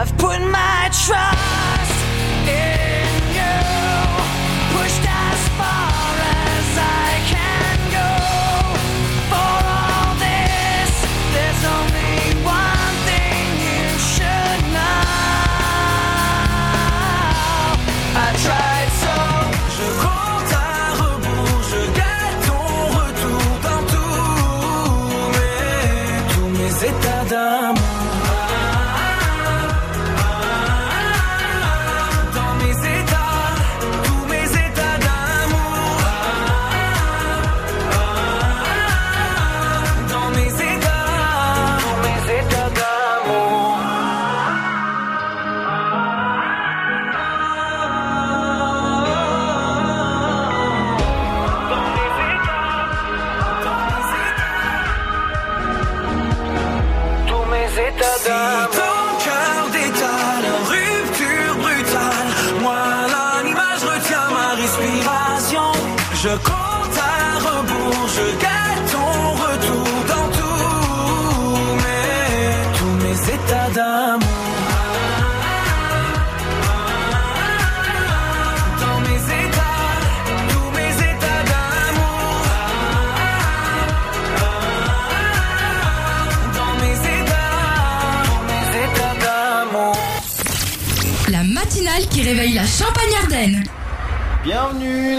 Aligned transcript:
I've 0.00 0.16
put 0.16 0.40
my 0.42 0.67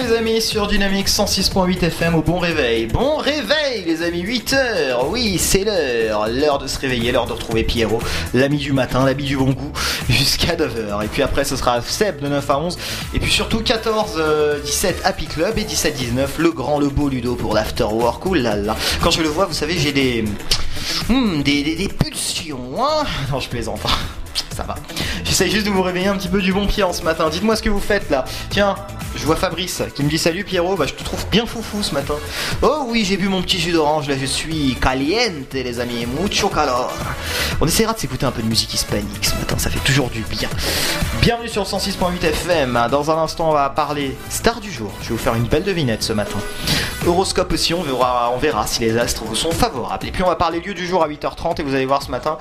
les 0.10 0.16
amis 0.16 0.42
sur 0.42 0.68
Dynamique 0.68 1.08
106.8 1.08 1.84
FM 1.84 2.16
au 2.16 2.22
bon 2.22 2.40
réveil. 2.40 2.88
Bon 2.88 3.18
réveil 3.18 3.84
les 3.86 4.02
amis, 4.02 4.24
8h, 4.24 5.08
oui 5.10 5.38
c'est 5.38 5.64
l'heure, 5.64 6.28
l'heure 6.28 6.58
de 6.58 6.68
se 6.68 6.80
réveiller, 6.80 7.12
l'heure 7.12 7.26
de 7.26 7.34
retrouver 7.34 7.64
Pierrot, 7.64 8.00
l'ami 8.34 8.58
du 8.58 8.72
matin, 8.72 9.06
l'ami 9.06 9.24
du 9.24 9.38
bon 9.38 9.52
goût, 9.52 9.72
jusqu'à 10.10 10.56
9h. 10.56 11.04
Et 11.04 11.08
puis 11.08 11.22
après 11.22 11.44
ce 11.44 11.56
sera 11.56 11.82
Seb 11.82 12.22
de 12.22 12.28
9 12.28 12.50
à 12.50 12.60
11, 12.60 12.78
et 13.14 13.20
puis 13.20 13.32
surtout 13.32 13.60
14, 13.60 14.14
euh, 14.18 14.60
17 14.62 15.02
Happy 15.04 15.26
Club 15.26 15.58
et 15.58 15.64
17, 15.64 15.96
19 15.96 16.40
le 16.40 16.52
grand, 16.52 16.80
le 16.80 16.90
beau 16.90 17.10
Ludo 17.10 17.36
pour 17.36 17.54
l'afterwork. 17.54 18.26
Ouh 18.26 18.34
là 18.36 18.56
là, 18.56 18.76
quand 19.02 19.12
je 19.12 19.22
le 19.22 19.30
vois 19.30 19.46
vous 19.46 19.54
savez 19.54 19.78
j'ai 19.78 19.92
des... 19.92 20.24
hmm, 21.10 21.44
des, 21.44 21.90
pulsions, 22.00 22.76
hein 22.80 23.04
Non 23.32 23.40
je 23.40 23.50
plaisante. 23.50 23.82
Ça 24.56 24.64
va. 24.64 24.76
J'essaye 25.24 25.52
juste 25.52 25.68
de 25.68 25.72
vous 25.72 25.84
réveiller 25.84 26.08
un 26.08 26.18
petit 26.18 26.28
peu 26.28 26.42
du 26.42 26.52
bon 26.52 26.66
pied 26.68 26.84
en 26.84 26.94
ce 26.94 27.04
matin. 27.04 27.30
Dites-moi 27.30 27.56
ce 27.56 27.62
que 27.62 27.70
vous 27.70 27.80
faites 27.80 28.10
là. 28.10 28.26
Tiens, 28.50 28.76
je 29.20 29.26
vois 29.26 29.36
Fabrice 29.36 29.84
qui 29.94 30.04
me 30.04 30.10
dit 30.10 30.18
salut 30.18 30.46
Pierrot, 30.46 30.78
bah 30.78 30.86
je 30.88 30.94
te 30.94 31.04
trouve 31.04 31.26
bien 31.30 31.46
foufou 31.46 31.84
ce 31.84 31.94
matin. 31.94 32.14
Oh 32.62 32.86
oui, 32.88 33.04
j'ai 33.04 33.18
bu 33.18 33.28
mon 33.28 33.42
petit 33.42 33.60
jus 33.60 33.74
d'orange, 33.74 34.08
là 34.08 34.16
je 34.20 34.26
suis 34.26 34.78
caliente 34.82 35.54
les 35.54 35.80
amis, 35.82 36.06
mucho 36.06 36.48
calor. 36.48 36.94
On 37.60 37.68
essaiera 37.68 37.94
de 37.94 38.00
s'écouter 38.00 38.26
un 38.26 38.32
peu 38.32 38.42
de 38.42 38.48
musique 38.48 38.74
hispanique 38.74 39.26
ce 39.26 39.36
matin, 39.36 39.58
ça 39.58 39.70
fait 39.70 39.80
toujours 39.80 40.10
du 40.10 40.22
bien. 40.22 40.48
Bienvenue 41.22 41.50
sur 41.50 41.64
le 41.64 41.68
106.8 41.68 42.24
FM. 42.24 42.88
Dans 42.90 43.12
un 43.12 43.18
instant, 43.18 43.50
on 43.50 43.54
va 43.54 43.70
parler 43.70 44.16
star 44.30 44.62
du 44.62 44.72
jour. 44.72 44.92
Je 45.02 45.10
vais 45.10 45.16
vous 45.16 45.22
faire 45.22 45.36
une 45.36 45.48
belle 45.48 45.64
devinette 45.64 46.02
ce 46.02 46.14
matin. 46.14 46.40
Horoscope 47.06 47.52
aussi, 47.52 47.74
on 47.74 47.82
verra, 47.82 48.32
on 48.34 48.38
verra 48.38 48.66
si 48.68 48.80
les 48.80 48.98
astres 48.98 49.36
sont 49.36 49.52
favorables. 49.52 50.08
Et 50.08 50.12
puis 50.12 50.24
on 50.24 50.28
va 50.28 50.38
parler 50.38 50.62
lieu 50.62 50.74
du 50.74 50.88
jour 50.88 51.04
à 51.04 51.10
8h30 51.10 51.60
et 51.60 51.64
vous 51.64 51.76
allez 51.76 51.86
voir 51.86 52.02
ce 52.02 52.10
matin, 52.10 52.38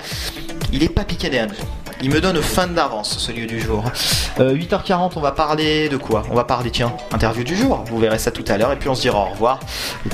il 0.71 0.81
est 0.81 0.89
pas 0.89 1.03
piqué 1.03 1.29
des. 1.29 1.45
Il 2.01 2.09
me 2.09 2.21
donne 2.21 2.41
fin 2.41 2.67
d'avance 2.67 3.17
ce 3.19 3.31
lieu 3.31 3.45
du 3.45 3.59
jour. 3.59 3.83
Euh, 4.39 4.55
8h40, 4.55 5.11
on 5.17 5.19
va 5.19 5.31
parler 5.33 5.89
de 5.89 5.97
quoi 5.97 6.23
On 6.31 6.35
va 6.35 6.45
parler, 6.45 6.71
tiens, 6.71 6.93
interview 7.11 7.43
du 7.43 7.57
jour. 7.57 7.83
Vous 7.89 7.99
verrez 7.99 8.19
ça 8.19 8.31
tout 8.31 8.45
à 8.47 8.57
l'heure 8.57 8.71
et 8.71 8.77
puis 8.77 8.87
on 8.87 8.95
se 8.95 9.01
dira 9.01 9.19
au 9.19 9.31
revoir 9.31 9.59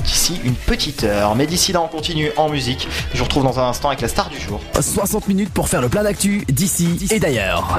d'ici 0.02 0.40
une 0.44 0.54
petite 0.54 1.04
heure. 1.04 1.36
Mais 1.36 1.46
d'ici 1.46 1.72
là, 1.72 1.80
on 1.80 1.88
continue 1.88 2.32
en 2.36 2.48
musique. 2.48 2.88
Je 3.12 3.18
vous 3.18 3.24
retrouve 3.24 3.44
dans 3.44 3.60
un 3.60 3.68
instant 3.68 3.88
avec 3.88 4.00
la 4.00 4.08
star 4.08 4.28
du 4.28 4.40
jour. 4.40 4.60
60 4.80 5.28
minutes 5.28 5.52
pour 5.52 5.68
faire 5.68 5.80
le 5.80 5.88
plein 5.88 6.02
d'actu 6.02 6.44
d'ici 6.48 7.06
et 7.10 7.20
d'ailleurs. 7.20 7.78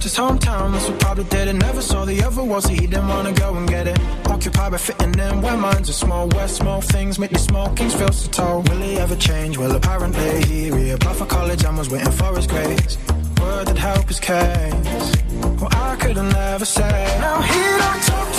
left 0.00 0.16
his 0.16 0.16
hometown, 0.16 0.72
that's 0.72 0.88
what 0.88 0.98
probably 1.00 1.24
did 1.24 1.48
it. 1.48 1.52
Never 1.54 1.82
saw 1.82 2.04
the 2.04 2.22
other 2.22 2.42
world, 2.42 2.62
so 2.62 2.70
he 2.70 2.86
didn't 2.86 3.08
wanna 3.08 3.32
go 3.32 3.54
and 3.54 3.68
get 3.68 3.86
it. 3.86 3.98
Occupied 4.26 4.72
by 4.72 4.78
fitting 4.78 5.18
in 5.18 5.42
where 5.42 5.56
minds 5.56 5.90
are 5.90 5.98
small. 6.04 6.28
Where 6.28 6.48
small 6.48 6.80
things 6.80 7.18
make 7.18 7.30
these 7.30 7.44
small 7.44 7.68
kings 7.74 7.94
feel 7.94 8.12
so 8.12 8.30
tall. 8.30 8.62
Will 8.62 8.80
he 8.80 8.96
ever 8.96 9.16
change? 9.16 9.58
Well, 9.58 9.74
apparently 9.76 10.44
he 10.44 10.70
reapplied 10.70 11.16
for 11.16 11.26
college 11.26 11.64
and 11.64 11.76
was 11.76 11.90
waiting 11.90 12.12
for 12.12 12.34
his 12.34 12.46
grades. 12.46 12.96
Word 13.40 13.66
that 13.68 13.78
help 13.78 14.08
his 14.08 14.20
case. 14.20 15.16
Well, 15.60 15.68
I 15.72 15.96
could 16.00 16.16
have 16.16 16.32
never 16.32 16.64
said. 16.64 17.20
Now 17.20 17.42
he 17.42 17.60
don't 17.82 18.02
talk 18.10 18.29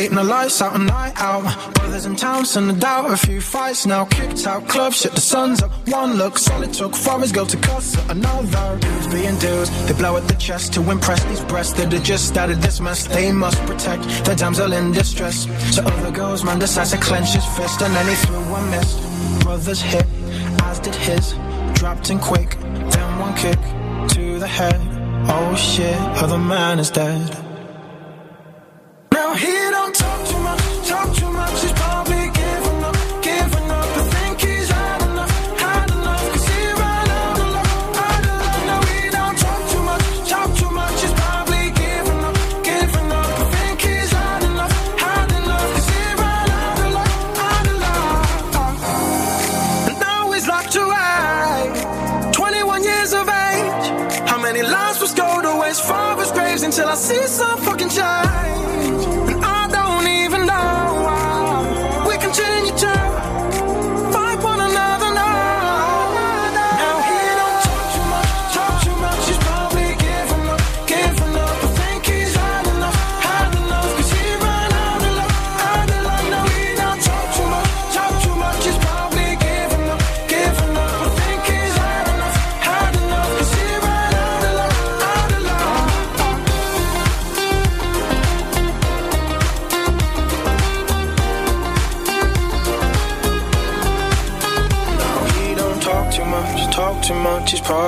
waiting 0.00 0.16
the 0.16 0.24
lights 0.24 0.62
out, 0.62 0.74
a 0.74 0.78
night 0.78 1.12
out. 1.16 1.74
Brothers 1.74 2.06
in 2.06 2.16
town, 2.16 2.46
send 2.46 2.70
a 2.70 2.72
doubt. 2.72 3.10
A 3.10 3.16
few 3.18 3.38
fights 3.38 3.84
now, 3.84 4.06
kicked 4.06 4.46
out 4.46 4.66
club, 4.66 4.94
shit 4.94 5.12
the 5.12 5.20
sun's 5.20 5.62
up. 5.62 5.70
One 5.88 6.14
look, 6.14 6.38
solid 6.38 6.72
took 6.72 6.94
for 6.94 7.20
his 7.20 7.32
girl 7.32 7.44
to 7.44 7.58
cuss 7.58 7.98
at 7.98 8.10
another. 8.10 8.78
Dudes 8.78 9.08
being 9.08 9.36
dudes, 9.38 9.70
they 9.86 9.92
blow 9.92 10.16
at 10.16 10.26
the 10.26 10.34
chest 10.34 10.72
to 10.74 10.90
impress 10.90 11.22
these 11.24 11.44
breasts 11.44 11.74
that 11.74 11.92
are 11.92 11.98
just 12.12 12.34
out 12.38 12.50
of 12.50 12.62
this 12.62 12.80
mess. 12.80 13.06
They 13.08 13.30
must 13.30 13.58
protect 13.66 14.02
their 14.24 14.36
damsel 14.36 14.72
in 14.72 14.92
distress. 14.92 15.46
So 15.74 15.82
other 15.82 16.10
girls, 16.10 16.44
man 16.44 16.58
decides 16.58 16.92
to 16.92 16.98
clench 16.98 17.34
his 17.34 17.44
fist, 17.56 17.82
and 17.82 17.94
then 17.94 18.06
he 18.08 18.14
threw 18.24 18.38
a 18.38 18.62
miss. 18.70 18.90
Brothers 19.44 19.82
hit, 19.82 20.06
as 20.62 20.80
did 20.80 20.94
his. 20.94 21.34
Dropped 21.74 22.08
in 22.08 22.18
quick, 22.18 22.56
then 22.92 23.18
one 23.18 23.34
kick 23.34 23.60
to 24.14 24.38
the 24.38 24.46
head. 24.46 24.80
Oh 25.28 25.54
shit, 25.56 26.00
other 26.22 26.38
man 26.38 26.78
is 26.78 26.90
dead. 26.90 27.49
See 57.00 57.26
some 57.26 57.58
fucking 57.62 57.88
change. 57.88 58.29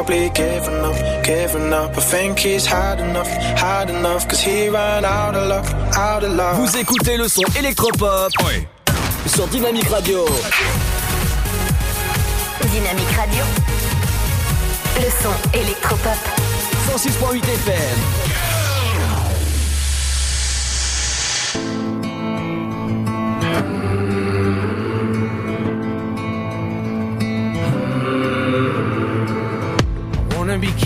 Probably 0.05 0.31
giving 0.31 0.81
up, 0.85 1.25
giving 1.25 1.73
up. 1.73 1.97
I 1.97 2.01
think 2.01 2.39
he's 2.39 2.67
had 2.67 2.99
enough, 2.99 3.29
had 3.29 3.91
enough. 3.91 4.29
Cause 4.29 4.41
he 4.41 4.69
ran 4.69 5.05
out 5.05 5.35
of 5.35 5.49
luck, 5.49 5.67
out 5.97 6.25
of 6.25 6.33
luck. 6.33 6.57
Vous 6.57 6.77
écoutez 6.77 7.17
le 7.17 7.29
son 7.29 7.43
électropop 7.59 8.33
sur 9.27 9.47
Dynamique 9.49 9.89
Radio. 9.89 10.25
Dynamique 12.73 13.13
Radio. 13.17 13.45
Le 14.97 15.11
son 15.23 15.59
électropop. 15.59 16.19
106.8 16.89 17.39
FM. 17.39 18.22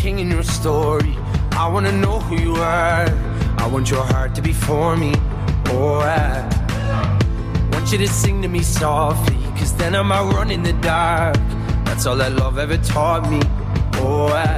King 0.06 0.20
in 0.20 0.31
your 0.31 0.44
story. 0.44 1.17
I 1.62 1.67
wanna 1.67 1.91
know 1.91 2.20
who 2.26 2.37
you 2.41 2.55
are. 2.55 3.06
I 3.62 3.67
want 3.73 3.91
your 3.91 4.05
heart 4.12 4.37
to 4.37 4.41
be 4.41 4.53
for 4.53 4.97
me. 4.97 5.12
Oh, 5.73 5.99
I 5.99 6.47
want 7.73 7.91
you 7.91 7.99
to 7.99 8.06
sing 8.06 8.41
to 8.43 8.49
me 8.56 8.62
softly. 8.62 9.37
Cause 9.58 9.73
then 9.81 9.97
I 9.97 10.03
might 10.03 10.26
run 10.37 10.53
in 10.53 10.62
the 10.62 10.75
dark. 10.75 11.35
That's 11.87 12.06
all 12.06 12.19
that 12.23 12.32
love 12.35 12.56
ever 12.56 12.79
taught 12.94 13.29
me. 13.32 13.41
Oh, 13.94 14.29
I 14.29 14.53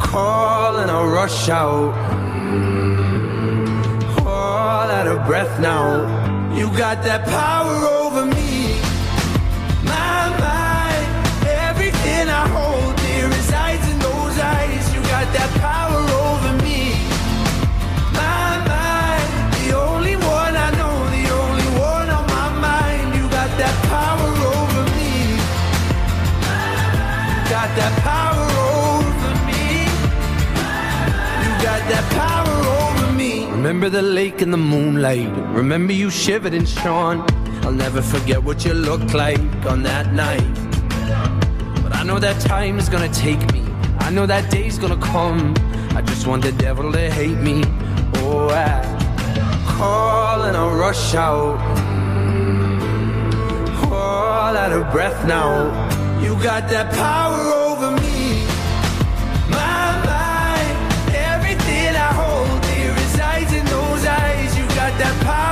call 0.00 0.76
and 0.76 0.88
I'll 0.92 1.10
rush 1.20 1.48
out. 1.48 1.92
All 4.24 4.88
out 4.98 5.08
of 5.08 5.26
breath 5.26 5.54
now. 5.58 5.88
You 6.58 6.66
got 6.84 7.02
that 7.02 7.22
power 7.26 7.78
oh. 7.94 8.01
Remember 33.82 34.00
the 34.00 34.14
lake 34.14 34.40
in 34.40 34.52
the 34.52 34.56
moonlight. 34.56 35.28
Remember 35.56 35.92
you 35.92 36.08
shivered 36.08 36.54
and 36.54 36.68
shone. 36.68 37.26
I'll 37.64 37.72
never 37.72 38.00
forget 38.00 38.40
what 38.40 38.64
you 38.64 38.74
looked 38.74 39.12
like 39.12 39.40
on 39.66 39.82
that 39.82 40.12
night. 40.12 40.54
But 41.82 41.92
I 41.96 42.04
know 42.04 42.20
that 42.20 42.40
time 42.40 42.78
is 42.78 42.88
gonna 42.88 43.12
take 43.12 43.40
me. 43.52 43.64
I 43.98 44.08
know 44.10 44.24
that 44.24 44.52
day's 44.52 44.78
gonna 44.78 45.02
come. 45.02 45.52
I 45.96 46.02
just 46.02 46.28
want 46.28 46.44
the 46.44 46.52
devil 46.52 46.92
to 46.92 47.10
hate 47.10 47.38
me. 47.38 47.64
Oh, 48.18 48.50
I 48.50 48.84
call 49.76 50.42
and 50.42 50.56
I 50.56 50.72
rush 50.74 51.16
out. 51.16 51.58
All 53.90 54.56
out 54.56 54.70
of 54.70 54.92
breath 54.92 55.26
now. 55.26 55.50
You 56.22 56.40
got 56.40 56.68
that 56.70 56.94
power 56.94 57.52
over 57.66 57.90
me. 58.00 58.31
That 64.98 65.14
power 65.24 65.51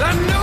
I 0.00 0.14
know 0.28 0.37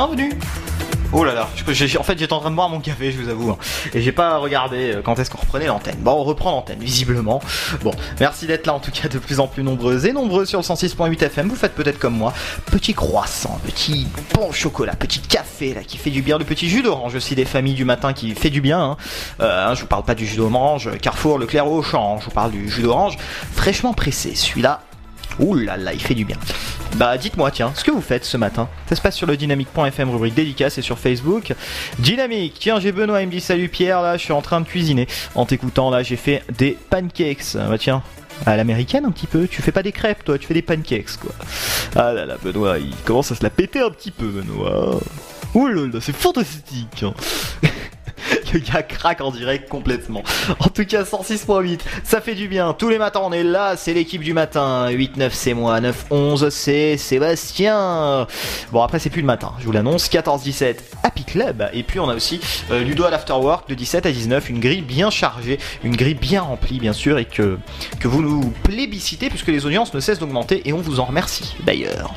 Bienvenue 0.00 0.32
Oh 1.12 1.24
là 1.24 1.34
là, 1.34 1.46
en 1.98 2.02
fait 2.02 2.18
j'étais 2.18 2.32
en 2.32 2.40
train 2.40 2.50
de 2.50 2.56
boire 2.56 2.70
mon 2.70 2.80
café, 2.80 3.12
je 3.12 3.20
vous 3.20 3.28
avoue, 3.28 3.50
hein. 3.50 3.58
et 3.92 4.00
j'ai 4.00 4.12
pas 4.12 4.38
regardé 4.38 4.94
euh, 4.94 5.02
quand 5.02 5.18
est-ce 5.18 5.28
qu'on 5.28 5.40
reprenait 5.40 5.66
l'antenne. 5.66 5.98
Bon, 5.98 6.12
on 6.12 6.24
reprend 6.24 6.52
l'antenne, 6.52 6.78
visiblement. 6.78 7.42
Bon, 7.82 7.90
merci 8.18 8.46
d'être 8.46 8.66
là 8.66 8.72
en 8.72 8.78
tout 8.78 8.92
cas 8.92 9.08
de 9.08 9.18
plus 9.18 9.40
en 9.40 9.46
plus 9.46 9.62
nombreuses 9.62 10.06
et 10.06 10.12
nombreux 10.12 10.46
sur 10.46 10.58
le 10.58 10.64
106.8 10.64 11.22
FM. 11.22 11.48
Vous 11.48 11.54
faites 11.54 11.74
peut-être 11.74 11.98
comme 11.98 12.16
moi, 12.16 12.32
petit 12.64 12.94
croissant, 12.94 13.60
petit 13.66 14.06
bon 14.32 14.52
chocolat, 14.52 14.94
petit 14.94 15.20
café 15.20 15.74
là 15.74 15.82
qui 15.82 15.98
fait 15.98 16.10
du 16.10 16.22
bien, 16.22 16.38
le 16.38 16.46
petit 16.46 16.70
jus 16.70 16.80
d'orange 16.80 17.14
aussi 17.14 17.34
des 17.34 17.44
familles 17.44 17.74
du 17.74 17.84
matin 17.84 18.14
qui 18.14 18.34
fait 18.34 18.48
du 18.50 18.62
bien. 18.62 18.80
Hein. 18.80 18.96
Euh, 19.40 19.74
je 19.74 19.82
vous 19.82 19.86
parle 19.86 20.04
pas 20.04 20.14
du 20.14 20.24
jus 20.24 20.38
d'orange, 20.38 20.88
Carrefour, 21.02 21.38
Leclerc 21.38 21.70
Auchan, 21.70 22.20
je 22.20 22.24
vous 22.24 22.30
parle 22.30 22.52
du 22.52 22.70
jus 22.70 22.82
d'orange 22.82 23.18
fraîchement 23.52 23.92
pressé. 23.92 24.34
Celui-là, 24.34 24.80
Ouh 25.38 25.54
là 25.54 25.76
il 25.92 26.00
fait 26.00 26.14
du 26.14 26.24
bien. 26.24 26.36
Bah 26.96 27.16
dites-moi 27.16 27.50
tiens, 27.50 27.72
ce 27.74 27.84
que 27.84 27.90
vous 27.90 28.00
faites 28.00 28.24
ce 28.24 28.36
matin? 28.36 28.68
Ça 28.88 28.96
se 28.96 29.00
passe 29.00 29.16
sur 29.16 29.26
le 29.26 29.36
dynamique.fm 29.36 30.10
rubrique 30.10 30.34
dédicace 30.34 30.78
et 30.78 30.82
sur 30.82 30.98
Facebook. 30.98 31.54
Dynamique, 31.98 32.56
tiens 32.58 32.80
j'ai 32.80 32.92
Benoît, 32.92 33.22
il 33.22 33.26
me 33.26 33.32
dit 33.32 33.40
salut 33.40 33.68
Pierre, 33.68 34.02
là 34.02 34.16
je 34.16 34.22
suis 34.22 34.32
en 34.32 34.42
train 34.42 34.60
de 34.60 34.66
cuisiner. 34.66 35.06
En 35.34 35.46
t'écoutant 35.46 35.90
là 35.90 36.02
j'ai 36.02 36.16
fait 36.16 36.42
des 36.58 36.76
pancakes. 36.90 37.54
Bah 37.54 37.78
tiens, 37.78 38.02
à 38.46 38.56
l'américaine 38.56 39.04
un 39.04 39.10
petit 39.10 39.26
peu? 39.26 39.46
Tu 39.46 39.62
fais 39.62 39.72
pas 39.72 39.82
des 39.82 39.92
crêpes, 39.92 40.24
toi, 40.24 40.38
tu 40.38 40.46
fais 40.46 40.54
des 40.54 40.62
pancakes, 40.62 41.16
quoi. 41.20 41.32
Ah 41.94 42.12
là 42.12 42.26
là, 42.26 42.36
Benoît, 42.42 42.78
il 42.78 42.94
commence 43.04 43.32
à 43.32 43.34
se 43.34 43.42
la 43.42 43.50
péter 43.50 43.80
un 43.80 43.90
petit 43.90 44.10
peu, 44.10 44.26
Benoît. 44.26 45.00
Ouh 45.54 45.66
là 45.68 45.86
là, 45.92 46.00
c'est 46.00 46.14
fantastique. 46.14 47.04
Le 48.52 48.58
gars 48.60 48.82
craque 48.82 49.20
en 49.20 49.30
direct 49.30 49.68
complètement. 49.68 50.22
En 50.58 50.68
tout 50.68 50.84
cas, 50.84 51.02
106.8, 51.02 51.80
ça 52.04 52.20
fait 52.20 52.34
du 52.34 52.48
bien. 52.48 52.72
Tous 52.72 52.88
les 52.88 52.98
matins, 52.98 53.20
on 53.22 53.32
est 53.32 53.44
là. 53.44 53.76
C'est 53.76 53.94
l'équipe 53.94 54.22
du 54.22 54.32
matin. 54.32 54.88
8-9, 54.90 55.30
c'est 55.32 55.54
moi. 55.54 55.80
9-11, 55.80 56.50
c'est 56.50 56.96
Sébastien. 56.96 58.26
Bon, 58.72 58.82
après, 58.82 58.98
c'est 58.98 59.10
plus 59.10 59.20
le 59.20 59.26
matin. 59.26 59.52
Je 59.60 59.66
vous 59.66 59.72
l'annonce. 59.72 60.08
14-17, 60.08 60.76
Happy 61.02 61.24
Club. 61.24 61.68
Et 61.72 61.82
puis, 61.82 62.00
on 62.00 62.08
a 62.08 62.14
aussi 62.14 62.40
euh, 62.70 62.82
Ludo 62.82 63.04
à 63.04 63.10
l'Afterwork 63.10 63.68
de 63.68 63.74
17 63.74 64.06
à 64.06 64.12
19. 64.12 64.50
Une 64.50 64.60
grille 64.60 64.82
bien 64.82 65.10
chargée. 65.10 65.58
Une 65.84 65.96
grille 65.96 66.14
bien 66.14 66.42
remplie, 66.42 66.80
bien 66.80 66.92
sûr. 66.92 67.18
Et 67.18 67.24
que, 67.24 67.58
que 67.98 68.08
vous 68.08 68.22
nous 68.22 68.52
plébiscitez 68.62 69.28
puisque 69.28 69.48
les 69.48 69.66
audiences 69.66 69.94
ne 69.94 70.00
cessent 70.00 70.18
d'augmenter. 70.18 70.68
Et 70.68 70.72
on 70.72 70.78
vous 70.78 71.00
en 71.00 71.04
remercie, 71.04 71.54
d'ailleurs. 71.64 72.14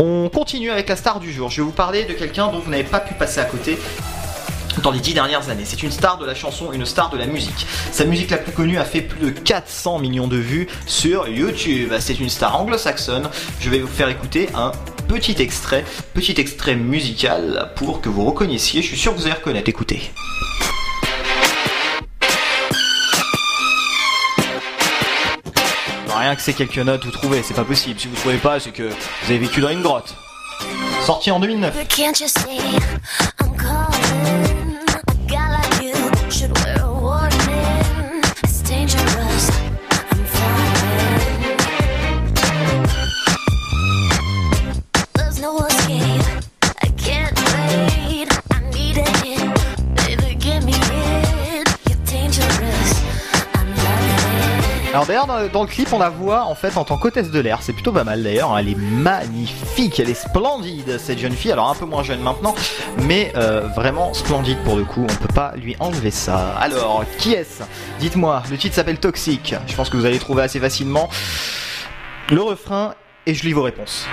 On 0.00 0.28
continue 0.28 0.70
avec 0.70 0.88
la 0.88 0.96
star 0.96 1.20
du 1.20 1.32
jour. 1.32 1.50
Je 1.50 1.62
vais 1.62 1.66
vous 1.66 1.72
parler 1.72 2.04
de 2.04 2.12
quelqu'un 2.12 2.48
dont 2.48 2.58
vous 2.58 2.70
n'avez 2.70 2.84
pas 2.84 3.00
pu 3.00 3.14
passer 3.14 3.40
à 3.40 3.44
côté 3.44 3.78
dans 4.82 4.90
les 4.90 5.00
dix 5.00 5.14
dernières 5.14 5.48
années. 5.48 5.64
C'est 5.64 5.82
une 5.82 5.90
star 5.90 6.18
de 6.18 6.26
la 6.26 6.34
chanson, 6.34 6.72
une 6.72 6.86
star 6.86 7.10
de 7.10 7.16
la 7.16 7.26
musique. 7.26 7.66
Sa 7.92 8.04
musique 8.04 8.30
la 8.30 8.38
plus 8.38 8.52
connue 8.52 8.78
a 8.78 8.84
fait 8.84 9.00
plus 9.00 9.20
de 9.20 9.30
400 9.30 9.98
millions 9.98 10.28
de 10.28 10.36
vues 10.36 10.68
sur 10.86 11.28
YouTube. 11.28 11.92
C'est 12.00 12.18
une 12.18 12.28
star 12.28 12.60
anglo-saxonne. 12.60 13.28
Je 13.60 13.70
vais 13.70 13.78
vous 13.78 13.86
faire 13.86 14.08
écouter 14.08 14.48
un 14.54 14.72
petit 15.08 15.36
extrait, 15.40 15.84
petit 16.14 16.34
extrait 16.38 16.76
musical 16.76 17.70
pour 17.76 18.00
que 18.00 18.08
vous 18.08 18.24
reconnaissiez. 18.24 18.82
Je 18.82 18.88
suis 18.88 18.96
sûr 18.96 19.14
que 19.14 19.18
vous 19.18 19.26
allez 19.26 19.34
reconnaître. 19.34 19.68
Écoutez. 19.68 20.12
Rien 26.14 26.34
que 26.34 26.42
ces 26.42 26.54
quelques 26.54 26.78
notes, 26.78 27.04
vous 27.04 27.10
trouvez, 27.10 27.42
c'est 27.42 27.54
pas 27.54 27.64
possible. 27.64 28.00
Si 28.00 28.08
vous 28.08 28.16
trouvez 28.16 28.38
pas, 28.38 28.58
c'est 28.58 28.72
que 28.72 28.84
vous 28.84 29.30
avez 29.30 29.38
vécu 29.38 29.60
dans 29.60 29.68
une 29.68 29.82
grotte. 29.82 30.14
Sorti 31.04 31.30
en 31.30 31.38
2009. 31.38 31.76
Alors 54.96 55.04
d'ailleurs 55.04 55.26
dans, 55.26 55.62
le 55.62 55.68
clip 55.68 55.92
on 55.92 55.98
la 55.98 56.08
voit 56.08 56.44
en 56.44 56.54
fait 56.54 56.78
en 56.78 56.84
tant 56.84 56.96
qu'hôtesse 56.96 57.30
de 57.30 57.38
l'air, 57.38 57.58
c'est 57.60 57.74
plutôt 57.74 57.92
pas 57.92 58.02
mal 58.02 58.22
d'ailleurs, 58.22 58.52
hein. 58.52 58.60
elle 58.60 58.70
est 58.70 58.78
magnifique, 58.78 60.00
elle 60.00 60.08
est 60.08 60.14
splendide 60.14 60.98
cette 60.98 61.18
jeune 61.18 61.34
fille, 61.34 61.52
alors 61.52 61.68
un 61.68 61.74
peu 61.74 61.84
moins 61.84 62.02
jeune 62.02 62.22
maintenant, 62.22 62.54
mais 63.02 63.30
euh, 63.36 63.68
vraiment 63.76 64.14
splendide 64.14 64.56
pour 64.64 64.74
le 64.74 64.84
coup, 64.84 65.02
on 65.02 65.14
peut 65.26 65.34
pas 65.34 65.52
lui 65.56 65.76
enlever 65.80 66.10
ça. 66.10 66.54
Alors 66.58 67.04
qui 67.18 67.34
est-ce? 67.34 67.62
Dites-moi, 68.00 68.42
le 68.50 68.56
titre 68.56 68.74
s'appelle 68.74 68.98
Toxique, 68.98 69.54
je 69.66 69.76
pense 69.76 69.90
que 69.90 69.98
vous 69.98 70.06
allez 70.06 70.18
trouver 70.18 70.44
assez 70.44 70.60
facilement. 70.60 71.10
Le 72.30 72.40
refrain 72.40 72.94
et 73.26 73.34
je 73.34 73.44
lis 73.44 73.52
vos 73.52 73.64
réponses. 73.64 74.08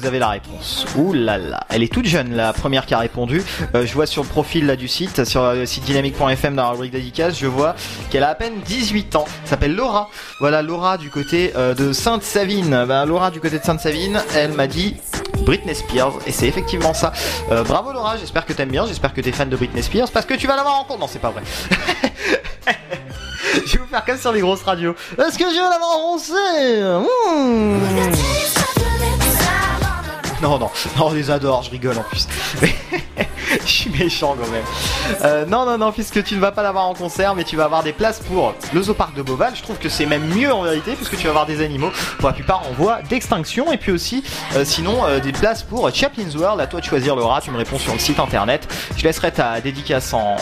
Vous 0.00 0.06
avez 0.06 0.18
la 0.18 0.28
réponse. 0.28 0.86
Ouh 0.96 1.12
là 1.12 1.36
là, 1.38 1.60
elle 1.68 1.82
est 1.82 1.92
toute 1.92 2.06
jeune 2.06 2.34
la 2.34 2.52
première 2.52 2.86
qui 2.86 2.94
a 2.94 2.98
répondu. 2.98 3.42
Euh, 3.74 3.84
je 3.86 3.92
vois 3.94 4.06
sur 4.06 4.22
le 4.22 4.28
profil 4.28 4.66
là 4.66 4.76
du 4.76 4.88
site, 4.88 5.24
sur 5.24 5.52
le 5.52 5.66
site 5.66 5.84
dynamique.fm 5.84 6.56
dans 6.56 6.62
la 6.62 6.70
rubrique 6.70 6.92
dédicace, 6.92 7.38
je 7.38 7.46
vois 7.46 7.74
qu'elle 8.10 8.22
a 8.22 8.30
à 8.30 8.34
peine 8.34 8.54
18 8.64 9.16
ans. 9.16 9.24
Elle 9.42 9.48
s'appelle 9.48 9.74
Laura. 9.74 10.08
Voilà 10.40 10.62
Laura 10.62 10.96
du 10.96 11.10
côté 11.10 11.52
euh, 11.56 11.74
de 11.74 11.92
Sainte-Savine. 11.92 12.84
Ben, 12.88 13.04
Laura 13.04 13.30
du 13.30 13.40
côté 13.40 13.58
de 13.58 13.64
Sainte-Savine, 13.64 14.22
elle 14.34 14.52
m'a 14.52 14.66
dit 14.66 14.96
Britney 15.44 15.74
Spears 15.74 16.14
et 16.26 16.32
c'est 16.32 16.46
effectivement 16.46 16.94
ça. 16.94 17.12
Euh, 17.50 17.62
bravo 17.64 17.92
Laura, 17.92 18.16
j'espère 18.16 18.46
que 18.46 18.52
t'aimes 18.52 18.70
bien, 18.70 18.86
j'espère 18.86 19.12
que 19.12 19.20
t'es 19.20 19.32
fan 19.32 19.48
de 19.48 19.56
Britney 19.56 19.82
Spears 19.82 20.10
parce 20.10 20.26
que 20.26 20.34
tu 20.34 20.46
vas 20.46 20.56
l'avoir 20.56 20.76
en 20.80 20.84
compte. 20.84 21.00
Non, 21.00 21.08
c'est 21.08 21.18
pas 21.18 21.30
vrai. 21.30 21.42
je 23.66 23.72
vais 23.72 23.78
vous 23.78 23.86
faire 23.86 24.04
comme 24.04 24.18
sur 24.18 24.32
les 24.32 24.40
grosses 24.40 24.62
radios. 24.62 24.94
Est-ce 25.18 25.38
que 25.38 25.44
je 25.44 25.54
vais 25.54 25.70
l'avoir 25.70 25.96
en 25.96 26.10
Mmh. 27.30 28.59
Non, 30.42 30.58
non, 30.58 30.70
non, 30.96 31.06
on 31.06 31.12
les 31.12 31.30
adore, 31.30 31.62
je 31.62 31.70
rigole 31.70 31.98
en 31.98 32.02
plus. 32.02 32.26
je 33.50 33.70
suis 33.70 33.90
méchant 33.90 34.34
quand 34.40 34.50
même. 34.50 34.64
Euh, 35.22 35.44
non, 35.44 35.66
non, 35.66 35.76
non, 35.76 35.92
puisque 35.92 36.24
tu 36.24 36.34
ne 36.34 36.40
vas 36.40 36.50
pas 36.50 36.62
l'avoir 36.62 36.86
en 36.86 36.94
concert, 36.94 37.34
mais 37.34 37.44
tu 37.44 37.56
vas 37.56 37.64
avoir 37.64 37.82
des 37.82 37.92
places 37.92 38.20
pour 38.20 38.54
le 38.72 38.82
zoo 38.82 38.94
parc 38.94 39.14
de 39.14 39.20
Beauval. 39.20 39.52
Je 39.54 39.62
trouve 39.62 39.76
que 39.76 39.90
c'est 39.90 40.06
même 40.06 40.26
mieux 40.34 40.50
en 40.50 40.62
vérité, 40.62 40.92
puisque 40.94 41.16
tu 41.18 41.24
vas 41.24 41.30
avoir 41.30 41.46
des 41.46 41.62
animaux 41.62 41.90
pour 42.18 42.28
la 42.28 42.34
plupart 42.34 42.62
en 42.66 42.72
voie 42.72 43.02
d'extinction. 43.02 43.70
Et 43.70 43.76
puis 43.76 43.92
aussi, 43.92 44.24
euh, 44.56 44.64
sinon, 44.64 45.04
euh, 45.04 45.20
des 45.20 45.32
places 45.32 45.62
pour 45.62 45.94
Chaplin's 45.94 46.34
World. 46.34 46.58
À 46.60 46.66
toi 46.66 46.80
de 46.80 46.86
choisir 46.86 47.16
rat, 47.16 47.42
tu 47.42 47.50
me 47.50 47.58
réponds 47.58 47.78
sur 47.78 47.92
le 47.92 47.98
site 47.98 48.18
internet. 48.18 48.66
Je 48.96 49.04
laisserai 49.04 49.32
ta 49.32 49.60
dédicace 49.60 50.14
en, 50.14 50.36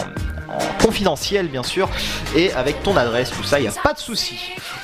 en 0.48 0.82
confidentiel, 0.82 1.48
bien 1.48 1.62
sûr, 1.62 1.88
et 2.34 2.52
avec 2.52 2.82
ton 2.82 2.96
adresse, 2.96 3.30
tout 3.30 3.42
ça, 3.44 3.58
il 3.58 3.62
n'y 3.62 3.68
a 3.68 3.72
pas 3.72 3.92
de 3.92 3.98
souci. 3.98 4.38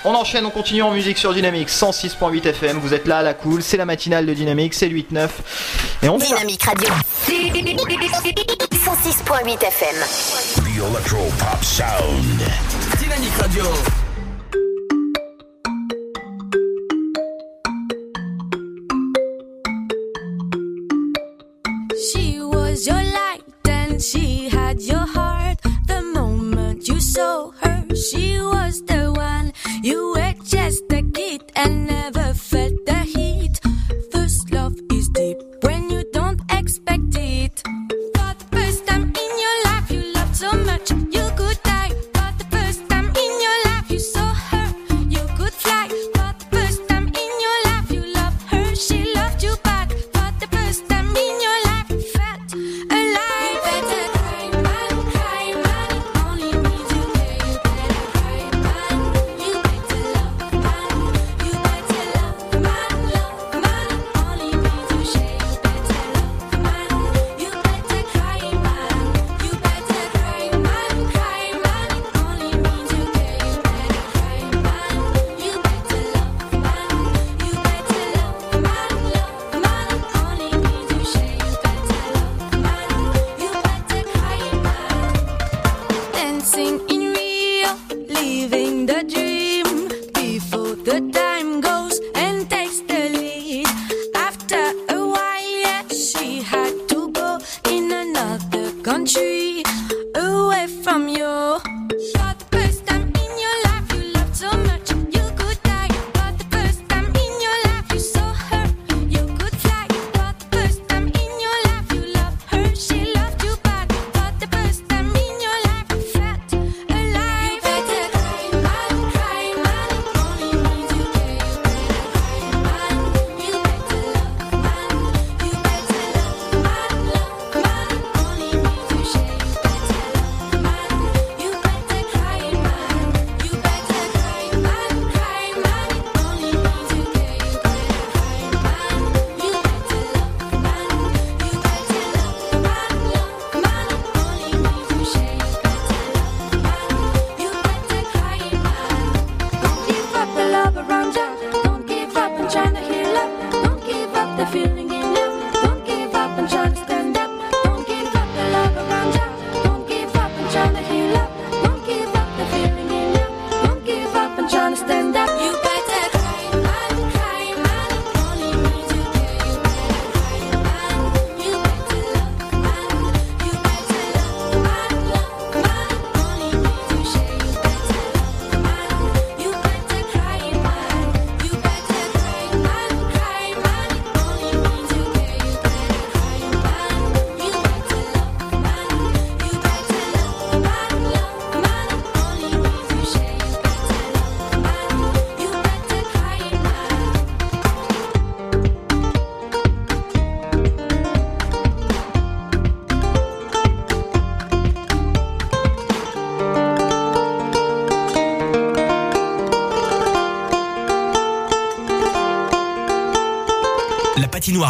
On 0.04 0.14
enchaîne, 0.14 0.44
on 0.46 0.50
continue 0.50 0.82
en 0.82 0.90
musique 0.90 1.18
sur 1.18 1.32
Dynamique 1.32 1.68
106.8 1.68 2.46
FM. 2.46 2.78
Vous 2.78 2.94
êtes 2.94 3.06
là 3.06 3.18
à 3.18 3.22
la 3.22 3.34
cool, 3.34 3.62
c'est 3.62 3.76
la 3.76 3.84
matinale 3.84 4.26
de 4.26 4.34
Dynamique, 4.34 4.74
c'est 4.74 4.88
le 4.88 4.96
8-9. 4.98 5.28
Et 6.02 6.08
on. 6.08 6.18
Dynamique 6.18 6.62
Radio. 6.62 6.88
106.8 8.84 9.64
FM. 9.64 9.96
The 10.56 10.76
Electro 10.76 11.32
Pop 11.38 11.64
Sound. 11.64 12.42
Dynamique 13.00 13.36
Radio. 13.40 13.64
She 28.04 28.38
was 28.38 28.84
the 28.84 29.10
one. 29.12 29.52
You 29.82 30.14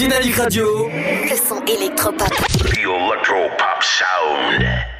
Dynamique 0.00 0.36
Radio. 0.36 0.88
Le 0.88 1.36
son 1.36 1.62
électropop. 1.66 2.26
The 2.26 2.78
Electro 2.78 3.50
Pop 3.58 3.82
Sound. 3.82 4.99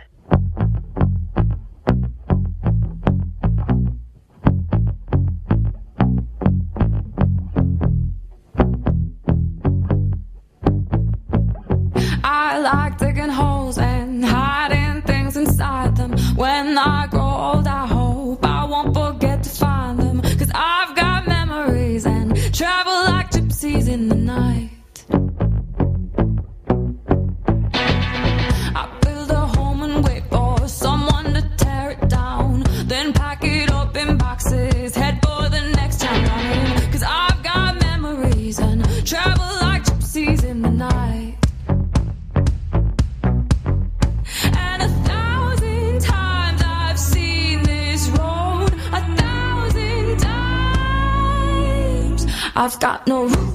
Got 52.81 53.07
no 53.07 53.25
roots, 53.27 53.50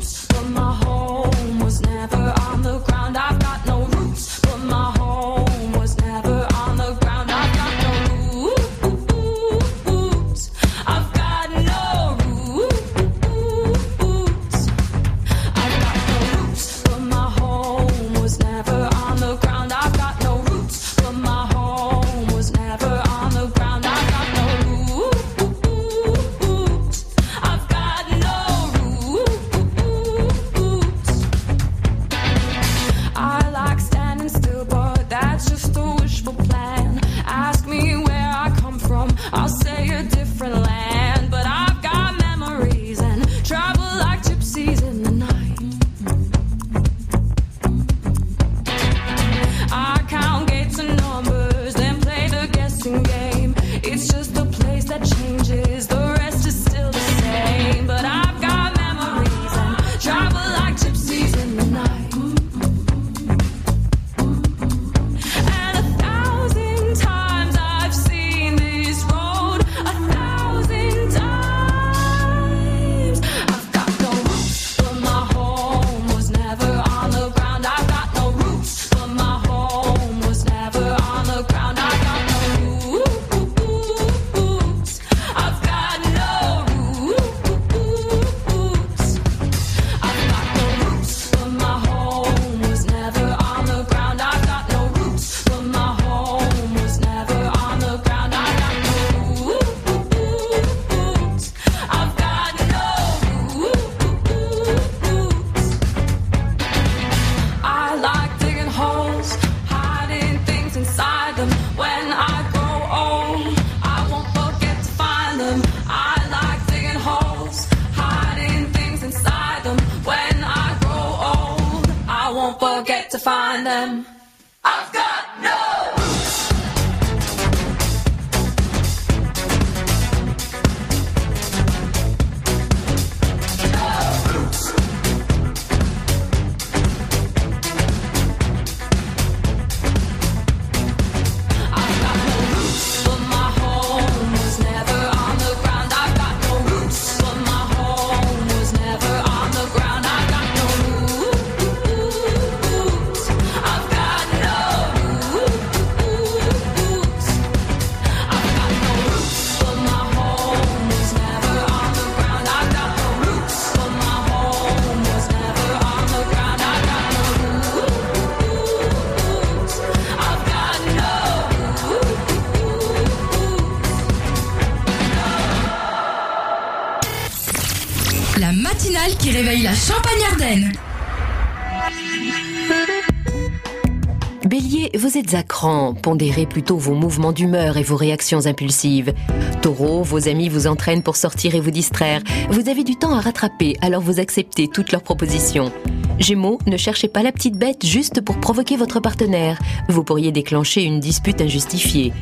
pondérez 186.01 186.45
plutôt 186.45 186.77
vos 186.77 186.93
mouvements 186.93 187.31
d'humeur 187.31 187.77
et 187.77 187.83
vos 187.83 187.95
réactions 187.95 188.45
impulsives. 188.45 189.13
Taureau, 189.61 190.03
vos 190.03 190.27
amis 190.27 190.49
vous 190.49 190.67
entraînent 190.67 191.03
pour 191.03 191.15
sortir 191.15 191.55
et 191.55 191.59
vous 191.59 191.71
distraire. 191.71 192.21
Vous 192.49 192.69
avez 192.69 192.83
du 192.83 192.95
temps 192.95 193.15
à 193.15 193.19
rattraper, 193.19 193.75
alors 193.81 194.01
vous 194.01 194.19
acceptez 194.19 194.67
toutes 194.67 194.91
leurs 194.91 195.01
propositions. 195.01 195.71
Gémeaux, 196.19 196.59
ne 196.65 196.77
cherchez 196.77 197.07
pas 197.07 197.23
la 197.23 197.31
petite 197.31 197.57
bête 197.57 197.85
juste 197.85 198.21
pour 198.21 198.39
provoquer 198.39 198.77
votre 198.77 198.99
partenaire. 198.99 199.59
Vous 199.89 200.03
pourriez 200.03 200.31
déclencher 200.31 200.83
une 200.83 200.99
dispute 200.99 201.41
injustifiée. 201.41 202.13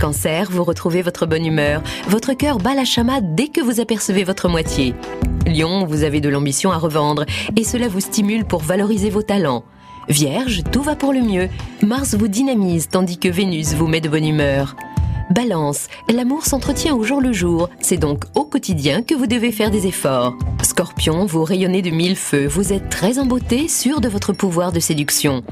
Cancer, 0.00 0.48
vous 0.50 0.64
retrouvez 0.64 1.02
votre 1.02 1.26
bonne 1.26 1.44
humeur. 1.44 1.82
Votre 2.08 2.32
cœur 2.32 2.58
bat 2.58 2.74
la 2.74 2.84
chamade 2.84 3.34
dès 3.34 3.48
que 3.48 3.60
vous 3.60 3.80
apercevez 3.80 4.24
votre 4.24 4.48
moitié. 4.48 4.94
Lion, 5.46 5.84
vous 5.86 6.04
avez 6.04 6.20
de 6.20 6.28
l'ambition 6.28 6.72
à 6.72 6.78
revendre 6.78 7.24
et 7.56 7.64
cela 7.64 7.88
vous 7.88 8.00
stimule 8.00 8.44
pour 8.44 8.62
valoriser 8.62 9.10
vos 9.10 9.22
talents. 9.22 9.64
Vierge, 10.08 10.62
tout 10.72 10.82
va 10.82 10.96
pour 10.96 11.12
le 11.12 11.20
mieux. 11.20 11.48
Mars 11.82 12.14
vous 12.14 12.28
dynamise 12.28 12.88
tandis 12.88 13.18
que 13.18 13.28
Vénus 13.28 13.74
vous 13.74 13.86
met 13.86 14.00
de 14.00 14.08
bonne 14.08 14.26
humeur. 14.26 14.74
Balance, 15.32 15.88
l'amour 16.12 16.44
s'entretient 16.44 16.94
au 16.94 17.04
jour 17.04 17.22
le 17.22 17.32
jour, 17.32 17.70
c'est 17.80 17.96
donc 17.96 18.24
au 18.34 18.44
quotidien 18.44 19.00
que 19.00 19.14
vous 19.14 19.26
devez 19.26 19.50
faire 19.50 19.70
des 19.70 19.86
efforts. 19.86 20.34
Scorpion, 20.62 21.24
vous 21.24 21.42
rayonnez 21.42 21.80
de 21.80 21.88
mille 21.88 22.16
feux, 22.16 22.46
vous 22.46 22.74
êtes 22.74 22.90
très 22.90 23.18
en 23.18 23.24
beauté, 23.24 23.66
sûr 23.66 24.02
de 24.02 24.08
votre 24.08 24.34
pouvoir 24.34 24.72
de 24.72 24.80
séduction. 24.80 25.42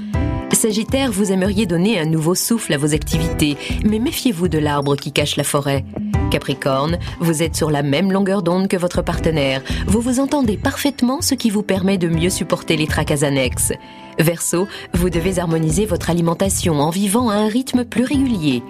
Sagittaire, 0.52 1.10
vous 1.10 1.32
aimeriez 1.32 1.64
donner 1.64 1.98
un 1.98 2.04
nouveau 2.04 2.34
souffle 2.34 2.74
à 2.74 2.76
vos 2.76 2.92
activités, 2.92 3.56
mais 3.82 3.98
méfiez-vous 3.98 4.48
de 4.48 4.58
l'arbre 4.58 4.96
qui 4.96 5.12
cache 5.12 5.36
la 5.36 5.44
forêt. 5.44 5.86
Capricorne, 6.30 6.98
vous 7.18 7.42
êtes 7.42 7.56
sur 7.56 7.70
la 7.70 7.82
même 7.82 8.12
longueur 8.12 8.42
d'onde 8.42 8.68
que 8.68 8.76
votre 8.76 9.00
partenaire. 9.00 9.62
Vous 9.86 10.02
vous 10.02 10.20
entendez 10.20 10.58
parfaitement, 10.58 11.22
ce 11.22 11.34
qui 11.34 11.48
vous 11.48 11.62
permet 11.62 11.96
de 11.96 12.08
mieux 12.08 12.28
supporter 12.28 12.76
les 12.76 12.86
tracas 12.86 13.22
annexes. 13.22 13.72
Verseau, 14.18 14.68
vous 14.92 15.08
devez 15.08 15.38
harmoniser 15.38 15.86
votre 15.86 16.10
alimentation 16.10 16.80
en 16.80 16.90
vivant 16.90 17.30
à 17.30 17.36
un 17.36 17.48
rythme 17.48 17.86
plus 17.86 18.04
régulier. 18.04 18.62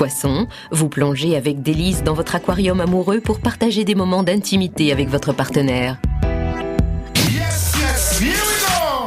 Poisson, 0.00 0.48
vous 0.70 0.88
plongez 0.88 1.36
avec 1.36 1.60
délice 1.60 2.02
dans 2.02 2.14
votre 2.14 2.34
aquarium 2.34 2.80
amoureux 2.80 3.20
pour 3.20 3.38
partager 3.38 3.84
des 3.84 3.94
moments 3.94 4.22
d'intimité 4.22 4.92
avec 4.92 5.10
votre 5.10 5.34
partenaire. 5.34 5.98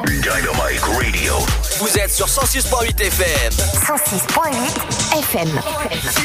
Dynamite 0.06 0.84
Radio. 0.84 1.34
Vous 1.80 1.98
êtes 1.98 2.12
sur 2.12 2.28
106.8 2.28 3.02
FM. 3.02 3.54
106.8 3.54 5.18
FM. 5.18 5.50
It's 5.92 6.20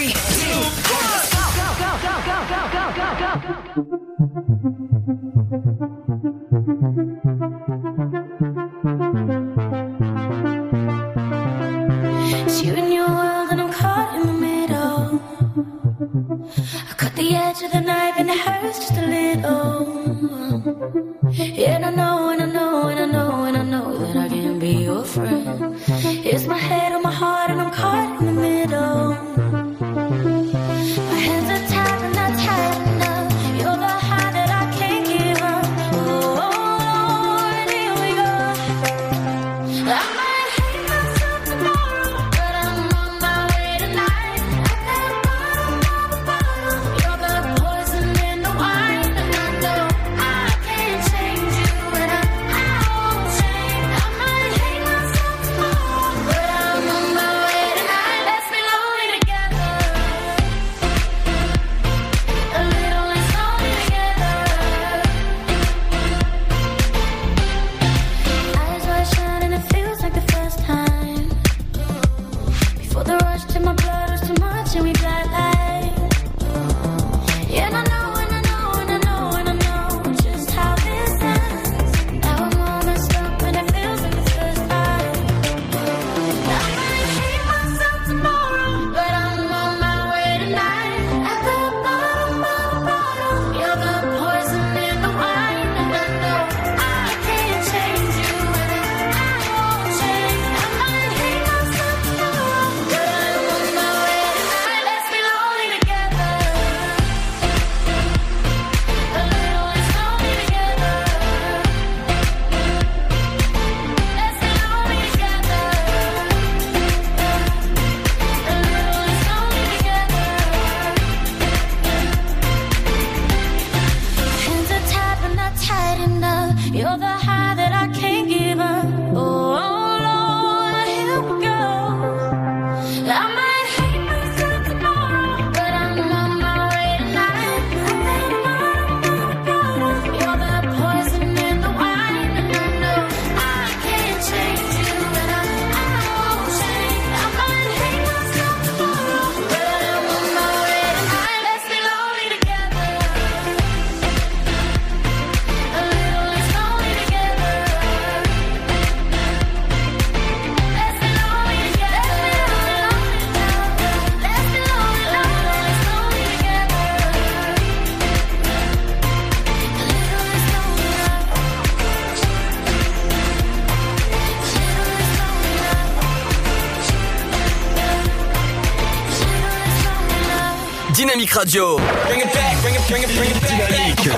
Dynamique. 183.46 184.10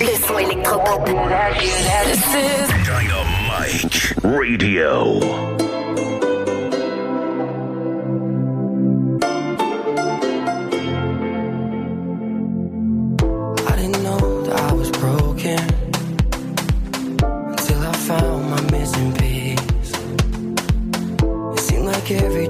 Le 0.00 0.14
son 0.24 0.38
électropop. 0.38 1.08
Dynamite 2.84 4.14
Radio. 4.22 5.20
I 22.30 22.47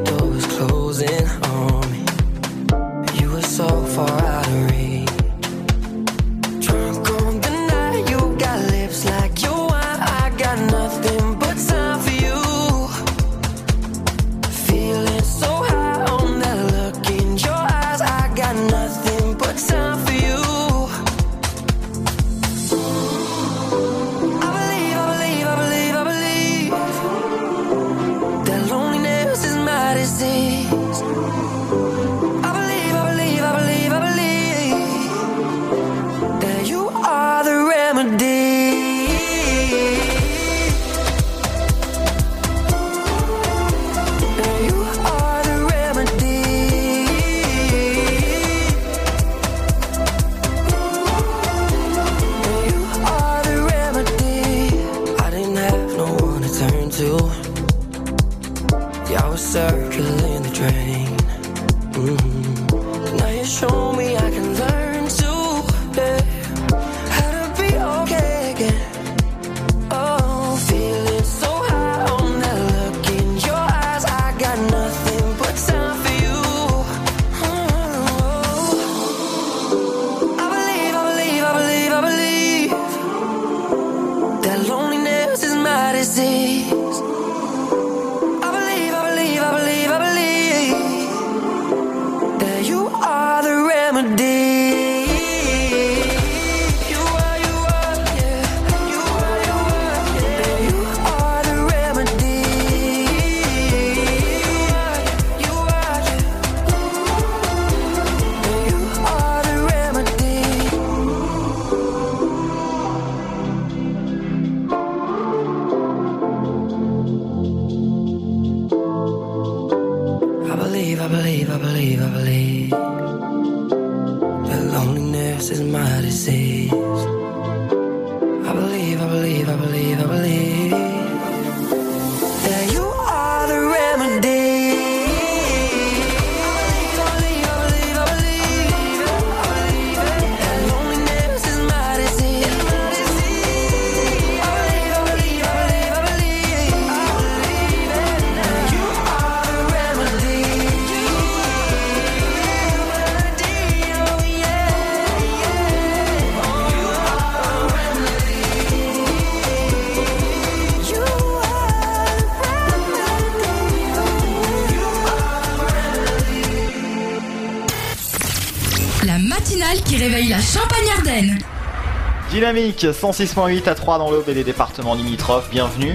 Dynamique 172.48 172.84
106.8 172.84 173.68
à 173.68 173.74
3 173.74 173.98
dans 173.98 174.10
l'Aube 174.10 174.26
et 174.30 174.32
les 174.32 174.42
départements 174.42 174.94
limitrophes, 174.94 175.50
bienvenue. 175.50 175.94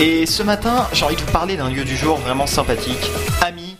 Et 0.00 0.26
ce 0.26 0.42
matin, 0.42 0.88
j'ai 0.92 1.04
envie 1.04 1.14
de 1.14 1.20
vous 1.20 1.30
parler 1.30 1.56
d'un 1.56 1.70
lieu 1.70 1.84
du 1.84 1.96
jour 1.96 2.16
vraiment 2.16 2.48
sympathique, 2.48 3.12
ami 3.42 3.76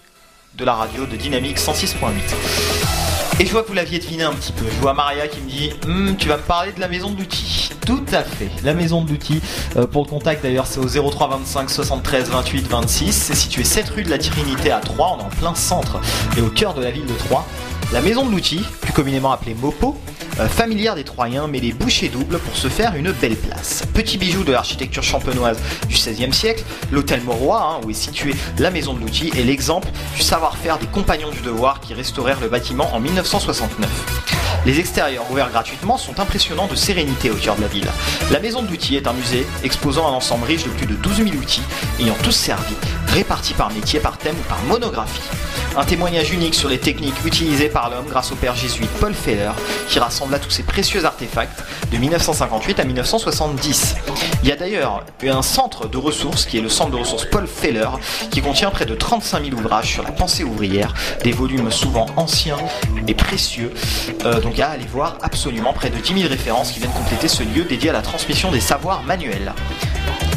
de 0.57 0.65
la 0.65 0.75
radio 0.75 1.07
de 1.07 1.17
Dynamique 1.17 1.59
106.8. 1.59 3.41
Et 3.41 3.47
je 3.47 3.51
vois 3.51 3.65
que 3.65 3.69
vous 3.69 3.75
l'aviez 3.75 3.99
deviné 3.99 4.23
un 4.23 4.33
petit 4.33 4.53
peu. 4.53 4.65
Je 4.65 4.81
vois 4.81 4.95
Maria 4.95 5.27
qui 5.27 5.41
me 5.41 5.51
dit 5.51 5.73
Hum, 5.87 6.15
Tu 6.17 6.29
vas 6.29 6.37
me 6.37 6.43
parler 6.43 6.71
de 6.71 6.79
la 6.79 6.87
maison 6.87 7.11
de 7.11 7.19
l'outil. 7.19 7.71
Tout 7.85 8.05
à 8.13 8.23
fait, 8.23 8.49
la 8.63 8.75
maison 8.75 9.03
de 9.03 9.11
l'outil. 9.11 9.41
Euh, 9.77 9.89
pour 9.89 10.05
le 10.05 10.09
contact 10.09 10.45
d'ailleurs, 10.45 10.69
c'est 10.69 10.79
au 10.79 11.11
03 11.11 11.31
25 11.31 11.69
73 11.69 12.31
28 12.31 12.69
26. 12.69 13.13
C'est 13.13 13.35
situé 13.35 13.65
7 13.65 13.89
rue 13.89 14.05
de 14.05 14.11
la 14.11 14.19
Trinité 14.19 14.71
à 14.71 14.79
Troyes. 14.79 15.17
On 15.17 15.19
est 15.19 15.25
en 15.25 15.31
plein 15.31 15.57
centre 15.57 16.01
et 16.37 16.43
au 16.43 16.49
cœur 16.49 16.75
de 16.75 16.83
la 16.85 16.93
ville 16.93 17.07
de 17.07 17.15
Troyes. 17.15 17.45
La 17.93 18.01
maison 18.01 18.25
de 18.25 18.31
l'outil, 18.31 18.61
plus 18.81 18.93
communément 18.93 19.33
appelée 19.33 19.55
Mopo, 19.55 19.99
familière 20.43 20.95
des 20.95 21.05
Troyens, 21.05 21.47
mais 21.47 21.61
les 21.61 21.73
bouchées 21.73 22.09
doubles 22.09 22.39
pour 22.39 22.57
se 22.57 22.69
faire 22.69 22.95
une 22.97 23.13
belle 23.13 23.37
place. 23.37 23.83
Petit 23.95 24.19
bijou 24.19 24.45
de 24.45 24.53
l'architecture 24.53 25.03
champenoise 25.03 25.59
du 25.89 25.95
XVIe 25.95 26.33
siècle, 26.33 26.65
l'hôtel 26.91 27.21
Mauroy, 27.23 27.61
hein, 27.61 27.81
où 27.85 27.91
est 27.91 27.95
située 27.95 28.35
la 28.59 28.71
maison 28.71 28.95
de 28.95 29.01
l'outil, 29.01 29.31
est 29.37 29.45
l'exemple 29.45 29.89
du 30.15 30.23
savoir-faire 30.23 30.79
des 30.79 30.87
compagnons 30.87 31.31
du 31.31 31.41
devoir 31.41 31.81
qui 31.81 31.95
restaurèrent 31.95 32.41
le 32.41 32.49
bâtiment 32.49 32.93
en 32.95 33.01
1969. 33.01 33.89
Les 34.67 34.81
extérieurs 34.81 35.31
ouverts 35.31 35.51
gratuitement 35.51 35.99
sont 35.99 36.19
impressionnants 36.21 36.67
de 36.67 36.75
sérénité 36.75 37.31
au 37.31 37.35
cœur 37.35 37.57
de 37.57 37.61
la 37.61 37.69
ville. 37.69 37.89
La 38.31 38.41
maison 38.41 38.63
de 38.63 38.69
l'outil 38.69 38.97
est 38.97 39.07
un 39.07 39.13
musée 39.13 39.47
exposant 39.63 40.09
un 40.09 40.13
ensemble 40.13 40.47
riche 40.47 40.65
de 40.65 40.71
plus 40.71 40.87
de 40.87 40.95
12 40.95 41.17
000 41.17 41.29
outils 41.37 41.63
ayant 42.01 42.17
tous 42.23 42.33
servi, 42.33 42.75
répartis 43.09 43.55
par 43.55 43.71
métier, 43.73 44.01
par 44.01 44.17
thème 44.17 44.37
ou 44.39 44.49
par 44.49 44.59
monographie. 44.63 45.21
Un 45.77 45.85
témoignage 45.85 46.33
unique 46.33 46.55
sur 46.55 46.69
les 46.69 46.79
techniques 46.79 47.25
utilisées 47.25 47.69
par 47.69 47.91
l'homme 47.91 48.07
grâce 48.09 48.31
au 48.31 48.37
père 48.37 48.55
jésuite 48.55 48.91
Paul 49.01 49.13
Feller 49.13 49.51
qui 49.89 49.99
rassembla 49.99 50.39
tous 50.39 50.51
ces 50.51 50.63
précieux 50.63 51.05
artefacts 51.05 51.65
de 51.91 51.97
1958 51.97 52.79
à 52.79 52.85
1970. 52.85 53.97
Il 54.45 54.49
y 54.49 54.53
a 54.53 54.57
d'ailleurs 54.57 55.05
un 55.27 55.43
centre 55.43 55.89
de 55.89 55.99
ressources 55.99 56.47
qui 56.47 56.59
est 56.59 56.61
le 56.61 56.69
centre 56.69 56.93
de 56.93 56.97
ressources 56.97 57.25
Paul 57.25 57.49
Feller 57.49 57.89
qui 58.31 58.41
contient 58.41 58.71
près 58.71 58.87
de 58.87 58.95
35 58.95 59.47
000 59.47 59.57
ouvrages 59.57 59.91
sur 59.91 60.05
la 60.05 60.13
pensée 60.13 60.45
ouvrière, 60.45 60.95
des 61.25 61.33
volumes 61.33 61.73
souvent 61.73 62.07
anciens 62.17 62.59
et 63.09 63.15
précieux. 63.15 63.73
Euh, 64.25 64.41
donc 64.41 64.61
à 64.61 64.71
aller 64.71 64.87
voir 64.87 65.19
absolument 65.23 65.73
près 65.73 65.91
de 65.91 65.97
10 65.97 66.21
000 66.21 66.29
références 66.29 66.71
qui 66.71 66.79
viennent 66.79 66.93
compléter 66.93 67.27
ce 67.27 67.43
lieu 67.43 67.65
dédié 67.65 67.91
à 67.91 67.95
la 67.95 68.03
transmission 68.03 68.53
des 68.53 68.61
savoirs 68.61 69.03
manuels. 69.03 69.53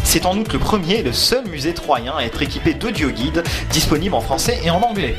C'est 0.10 0.26
en 0.26 0.38
outre 0.38 0.54
le 0.54 0.60
premier 0.60 1.00
et 1.00 1.04
le 1.04 1.12
seul 1.12 1.46
musée 1.50 1.74
troyen 1.74 2.16
à 2.16 2.24
être 2.24 2.42
équipé 2.42 2.74
d'audio-guides 2.74 3.44
disponibles 3.72 4.16
en 4.16 4.22
français 4.22 4.58
et 4.64 4.70
en 4.70 4.82
anglais. 4.82 5.18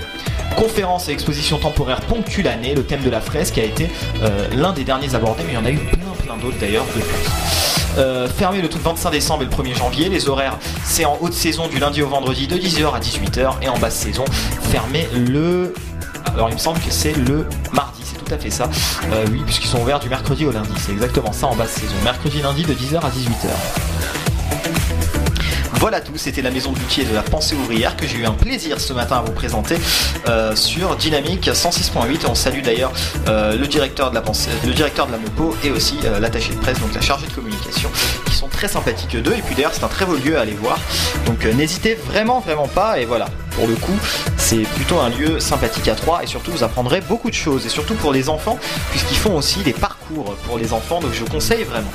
Conférences 0.57 1.11
et 1.11 1.13
expositions 1.13 1.59
temporaires 1.59 2.01
ponctuent 2.01 2.43
l'année, 2.43 2.75
le 2.75 2.83
thème 2.83 3.03
de 3.03 3.11
la 3.11 3.21
fresque 3.21 3.59
a 3.59 3.65
été 3.65 3.91
euh, 4.23 4.49
l'un 4.57 4.73
des 4.73 4.85
derniers 4.85 5.15
abordés, 5.15 5.43
mais 5.47 5.53
il 5.53 5.57
y 5.57 5.59
en 5.59 5.67
a 5.67 5.71
eu 5.71 5.77
plein 5.77 6.25
plein 6.25 6.37
d'autres 6.39 6.57
d'ailleurs 6.59 6.87
depuis. 6.97 7.31
Euh, 7.99 8.29
fermé 8.29 8.63
le 8.63 8.69
tout 8.71 8.79
25 8.79 9.11
décembre 9.11 9.43
et 9.43 9.45
le 9.45 9.51
1er 9.51 9.77
janvier, 9.77 10.09
les 10.09 10.27
horaires 10.27 10.59
c'est 10.85 11.05
en 11.05 11.19
haute 11.21 11.35
saison 11.35 11.69
du 11.69 11.79
lundi 11.79 12.01
au 12.01 12.09
vendredi 12.09 12.47
de 12.47 12.57
10h 12.57 12.95
à 12.95 12.99
18h 12.99 13.57
et 13.61 13.69
en 13.69 13.79
basse 13.79 13.95
saison 13.95 14.25
fermé 14.71 15.07
le 15.13 15.75
Alors 16.33 16.49
il 16.49 16.55
me 16.55 16.59
semble 16.59 16.81
que 16.81 16.91
c'est 16.91 17.13
le 17.13 17.47
mardi, 17.75 18.01
c'est 18.05 18.17
tout 18.17 18.35
à 18.35 18.39
fait 18.39 18.51
ça. 18.51 18.71
Euh, 19.13 19.27
oui, 19.31 19.43
puisqu'ils 19.45 19.69
sont 19.69 19.83
ouverts 19.83 20.01
du 20.01 20.09
mercredi 20.09 20.47
au 20.47 20.51
lundi, 20.51 20.73
c'est 20.79 20.93
exactement 20.93 21.33
ça 21.33 21.47
en 21.47 21.57
basse 21.57 21.73
saison. 21.73 21.95
Mercredi, 22.05 22.41
lundi 22.41 22.63
de 22.63 22.73
10h 22.73 23.01
à 23.01 23.11
18h. 23.11 24.28
Voilà 25.81 26.01
tout, 26.01 26.17
c'était 26.17 26.43
la 26.43 26.51
maison 26.51 26.73
de 26.73 26.79
l'outil 26.81 27.03
et 27.03 27.05
de 27.05 27.15
la 27.15 27.23
pensée 27.23 27.55
ouvrière 27.55 27.97
que 27.97 28.05
j'ai 28.05 28.19
eu 28.19 28.27
un 28.27 28.33
plaisir 28.33 28.81
ce 28.81 28.93
matin 28.93 29.19
à 29.19 29.23
vous 29.23 29.31
présenter 29.31 29.77
euh, 30.27 30.57
sur 30.57 30.97
Dynamique 30.97 31.47
106.8. 31.47 32.27
On 32.29 32.35
salue 32.35 32.63
d'ailleurs 32.63 32.93
euh, 33.29 33.57
le 33.57 33.65
directeur 33.69 34.11
de 34.11 34.17
la 34.17 34.21
pensée, 34.21 34.51
le 34.67 34.73
directeur 34.73 35.07
de 35.07 35.13
la 35.13 35.19
Mopo 35.19 35.55
et 35.63 35.71
aussi 35.71 35.97
euh, 36.05 36.19
l'attaché 36.19 36.53
de 36.53 36.59
presse, 36.59 36.81
donc 36.81 36.93
la 36.95 37.01
chargée 37.01 37.29
de 37.29 37.33
communication, 37.33 37.91
qui 38.27 38.35
sont 38.35 38.49
très 38.49 38.67
sympathiques 38.67 39.15
eux 39.15 39.21
deux. 39.21 39.35
Et 39.35 39.43
puis 39.43 39.55
d'ailleurs 39.55 39.73
c'est 39.73 39.85
un 39.85 39.89
très 39.89 40.05
beau 40.05 40.17
lieu 40.17 40.37
à 40.37 40.41
aller 40.41 40.55
voir. 40.55 40.81
Donc 41.27 41.45
n'hésitez 41.45 41.95
vraiment 41.95 42.41
vraiment 42.41 42.67
pas 42.67 42.99
et 42.99 43.05
voilà. 43.05 43.29
Pour 43.53 43.69
le 43.69 43.77
coup, 43.77 43.99
c'est 44.37 44.63
plutôt 44.75 44.99
un 44.99 45.11
lieu 45.11 45.39
sympathique 45.39 45.87
à 45.87 45.95
Troyes 45.95 46.25
et 46.25 46.27
surtout 46.27 46.51
vous 46.51 46.65
apprendrez 46.65 47.01
beaucoup 47.03 47.31
de 47.31 47.35
choses 47.35 47.67
et 47.67 47.69
surtout 47.69 47.95
pour 47.95 48.13
les 48.13 48.29
enfants 48.29 48.59
puisqu'ils 48.91 49.17
font 49.17 49.37
aussi 49.37 49.61
des 49.61 49.73
parcours 49.73 50.35
pour 50.45 50.59
les 50.59 50.73
enfants 50.73 51.01
donc 51.01 51.13
je 51.13 51.21
vous 51.21 51.31
conseille 51.31 51.63
vraiment. 51.63 51.91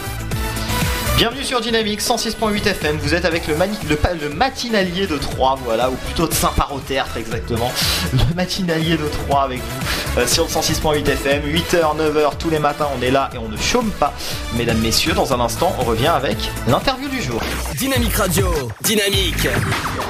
Bienvenue 1.15 1.43
sur 1.43 1.62
Dynamique 1.62 2.02
106.8 2.02 2.67
FM, 2.67 2.97
vous 2.97 3.13
êtes 3.13 3.23
avec 3.23 3.47
le, 3.47 3.56
mani- 3.56 3.78
le, 3.88 3.95
pa- 3.95 4.13
le 4.13 4.30
matinalier 4.30 5.06
de 5.06 5.15
Troyes, 5.17 5.58
voilà, 5.63 5.89
ou 5.89 5.93
plutôt 5.93 6.28
de 6.28 6.34
Saint-Parotère 6.34 7.08
très 7.08 7.19
exactement, 7.19 7.71
le 8.13 8.36
matinalier 8.36 8.97
de 8.97 9.08
Troyes 9.08 9.43
avec 9.43 9.60
vous 9.60 10.19
euh, 10.21 10.28
sur 10.28 10.43
le 10.45 10.49
106.8 10.49 11.08
FM, 11.08 11.43
8h, 11.45 11.97
9h 11.97 12.38
tous 12.39 12.49
les 12.49 12.58
matins 12.60 12.88
on 12.97 13.02
est 13.04 13.12
là 13.12 13.30
et 13.34 13.38
on 13.38 13.47
ne 13.47 13.58
chôme 13.58 13.91
pas. 13.91 14.13
Mesdames, 14.56 14.80
messieurs, 14.80 15.13
dans 15.13 15.34
un 15.34 15.39
instant 15.39 15.73
on 15.80 15.84
revient 15.84 16.08
avec 16.08 16.38
l'interview 16.67 17.08
du 17.08 17.21
jour. 17.21 17.39
Dynamique 17.76 18.15
Radio, 18.15 18.47
dynamique. 18.82 19.47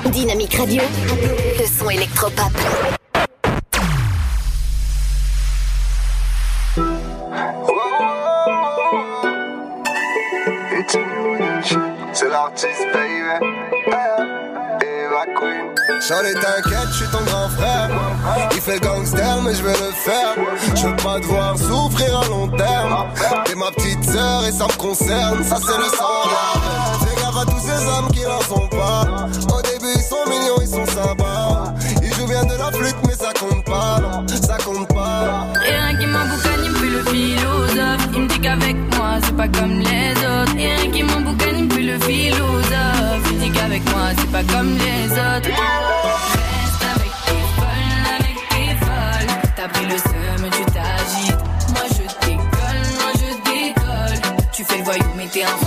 Dynamique 0.06 0.56
Radio, 0.56 0.82
le 1.60 1.66
son 1.68 1.90
électropop. 1.90 2.52
C'est 12.14 12.30
l'artiste, 12.30 12.86
baby. 12.94 13.46
Eva 14.82 15.26
Queen. 15.36 16.02
Charlie, 16.02 16.34
t'inquiète, 16.34 16.88
je 16.90 16.94
suis 16.94 17.08
ton 17.08 17.24
grand 17.24 17.50
frère. 17.50 17.90
Il 18.52 18.62
fait 18.62 18.80
gangster, 18.80 19.42
mais 19.42 19.56
je 19.56 19.64
vais 19.64 19.72
le 19.72 19.92
faire. 19.94 20.36
Je 20.76 20.88
veux 20.88 20.96
pas 20.98 21.20
devoir 21.20 21.58
souffrir 21.58 22.20
à 22.20 22.28
long 22.28 22.48
terme. 22.50 23.08
T'es 23.46 23.56
ma 23.56 23.72
petite 23.72 24.04
sœur 24.04 24.46
et 24.46 24.52
ça 24.52 24.66
me 24.66 24.78
concerne. 24.78 25.44
Ça, 25.44 25.58
c'est 25.58 25.78
le 25.78 25.90
sang. 25.98 26.30
Fais 27.00 27.16
gaffe 27.16 27.38
à 27.42 27.46
tous 27.46 27.60
ces 27.60 27.88
hommes 27.88 28.12
qui 28.12 28.24
n'en 28.24 28.42
sont 28.42 28.68
pas. 28.68 29.28
Au 29.56 29.62
début, 29.62 29.94
ils 29.96 30.02
sont 30.02 30.30
mignons, 30.30 30.62
ils 30.62 30.68
sont 30.68 30.86
sympas. 30.86 31.74
Ils 32.04 32.14
jouent 32.14 32.28
bien 32.28 32.44
de 32.44 32.56
la 32.56 32.72
flûte, 32.72 32.98
mais 33.08 33.16
ça 33.16 33.34
compte 33.40 33.66
pas. 33.66 34.00
Ça 34.42 34.58
compte 34.64 34.88
pas. 34.90 35.48
Il 37.16 38.22
me 38.22 38.28
dit 38.28 38.40
qu'avec 38.40 38.76
moi, 38.98 39.20
c'est 39.24 39.36
pas 39.36 39.48
comme 39.48 39.80
les 39.80 40.12
autres. 40.12 40.56
Rien 40.56 40.92
qui 40.92 41.04
m'emboucane, 41.04 41.58
il 41.60 41.66
me 41.66 41.92
le 41.92 42.00
philosophe. 42.00 43.24
Il 43.32 43.38
me 43.38 43.44
dit 43.44 43.52
qu'avec 43.52 43.84
moi, 43.92 44.10
c'est 44.18 44.32
pas 44.32 44.44
comme 44.44 44.76
les 44.78 45.12
autres. 45.12 45.50
Reste 45.50 46.84
avec 46.96 47.12
tes 47.26 47.44
folles, 47.56 48.06
avec 48.20 48.38
tes 48.50 48.86
folles. 48.86 49.32
T'as 49.56 49.68
pris 49.68 49.86
le 49.86 49.98
seum, 49.98 50.50
tu 50.52 50.66
t'agites. 50.72 51.44
Moi, 51.70 51.86
je 51.90 52.04
décolle, 52.26 52.84
moi, 52.98 53.12
je 53.16 53.30
décolle. 53.52 54.22
Tu 54.52 54.64
fais 54.64 54.78
le 54.78 54.84
voyou, 54.84 55.06
mais 55.16 55.28
t'es 55.28 55.44
un 55.44 55.58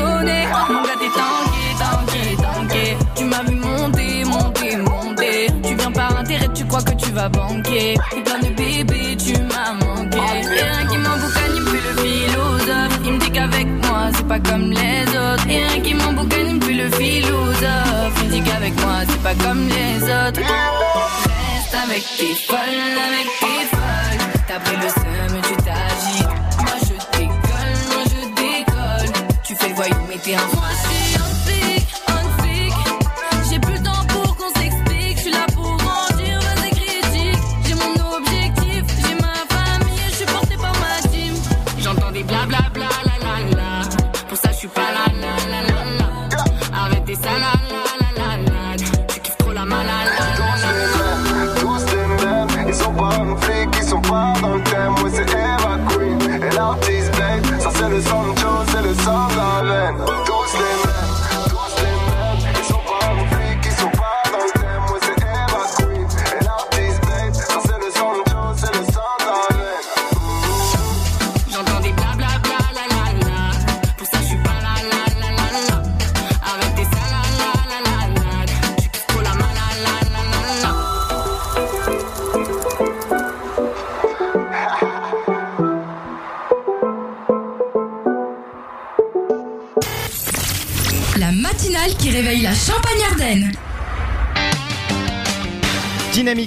Mon 0.00 0.82
gars, 0.82 0.96
t'es 0.98 1.12
tanké, 1.20 1.64
tanké, 1.78 2.36
tanké. 2.42 2.96
Tu 3.14 3.24
m'as 3.24 3.42
vu 3.44 3.54
monter, 3.56 4.24
monter, 4.24 4.76
monter. 4.76 5.46
Tu 5.62 5.74
viens 5.74 5.92
par 5.92 6.16
intérêt, 6.18 6.48
tu 6.54 6.64
crois 6.66 6.82
que 6.82 6.94
tu 6.94 7.10
vas 7.12 7.28
banquer. 7.28 7.94
T'es 8.10 8.20
plein 8.20 8.38
de 8.38 8.54
bébés, 8.54 9.16
tu 9.16 9.32
m'as 9.42 9.72
manqué. 9.74 10.18
Et 10.18 10.46
rien 10.46 10.86
qui 10.90 10.98
m'emboucane, 10.98 11.54
il 11.54 11.62
me 11.62 11.68
fait 11.68 11.82
le 11.88 11.94
philosophe. 12.02 12.98
Il 13.04 13.12
me 13.12 13.18
dit 13.18 13.30
qu'avec 13.30 13.66
moi, 13.66 14.10
c'est 14.14 14.26
pas 14.28 14.40
comme 14.40 14.70
les 14.70 15.02
autres. 15.16 15.48
Et 15.48 15.64
rien 15.64 15.80
qui 15.82 15.94
m'emboucane, 15.94 16.46
il 16.48 16.54
me 16.56 16.60
fait 16.60 16.74
le 16.74 16.90
philosophe. 16.90 18.14
Il 18.22 18.28
me 18.28 18.32
dit 18.32 18.42
qu'avec 18.42 18.80
moi, 18.80 18.96
c'est 19.08 19.22
pas 19.22 19.34
comme 19.34 19.68
les 19.68 20.02
autres. 20.02 20.40
Reste 20.40 21.74
avec 21.84 22.02
tes 22.18 22.34
folles, 22.46 22.98
avec 23.08 23.26
tes 23.40 23.76
folles. 23.76 24.42
T'as 24.48 24.60
pris 24.60 24.76
le 24.76 24.88
seum, 24.88 25.40
tu 25.42 25.56
t'agites. 25.62 26.35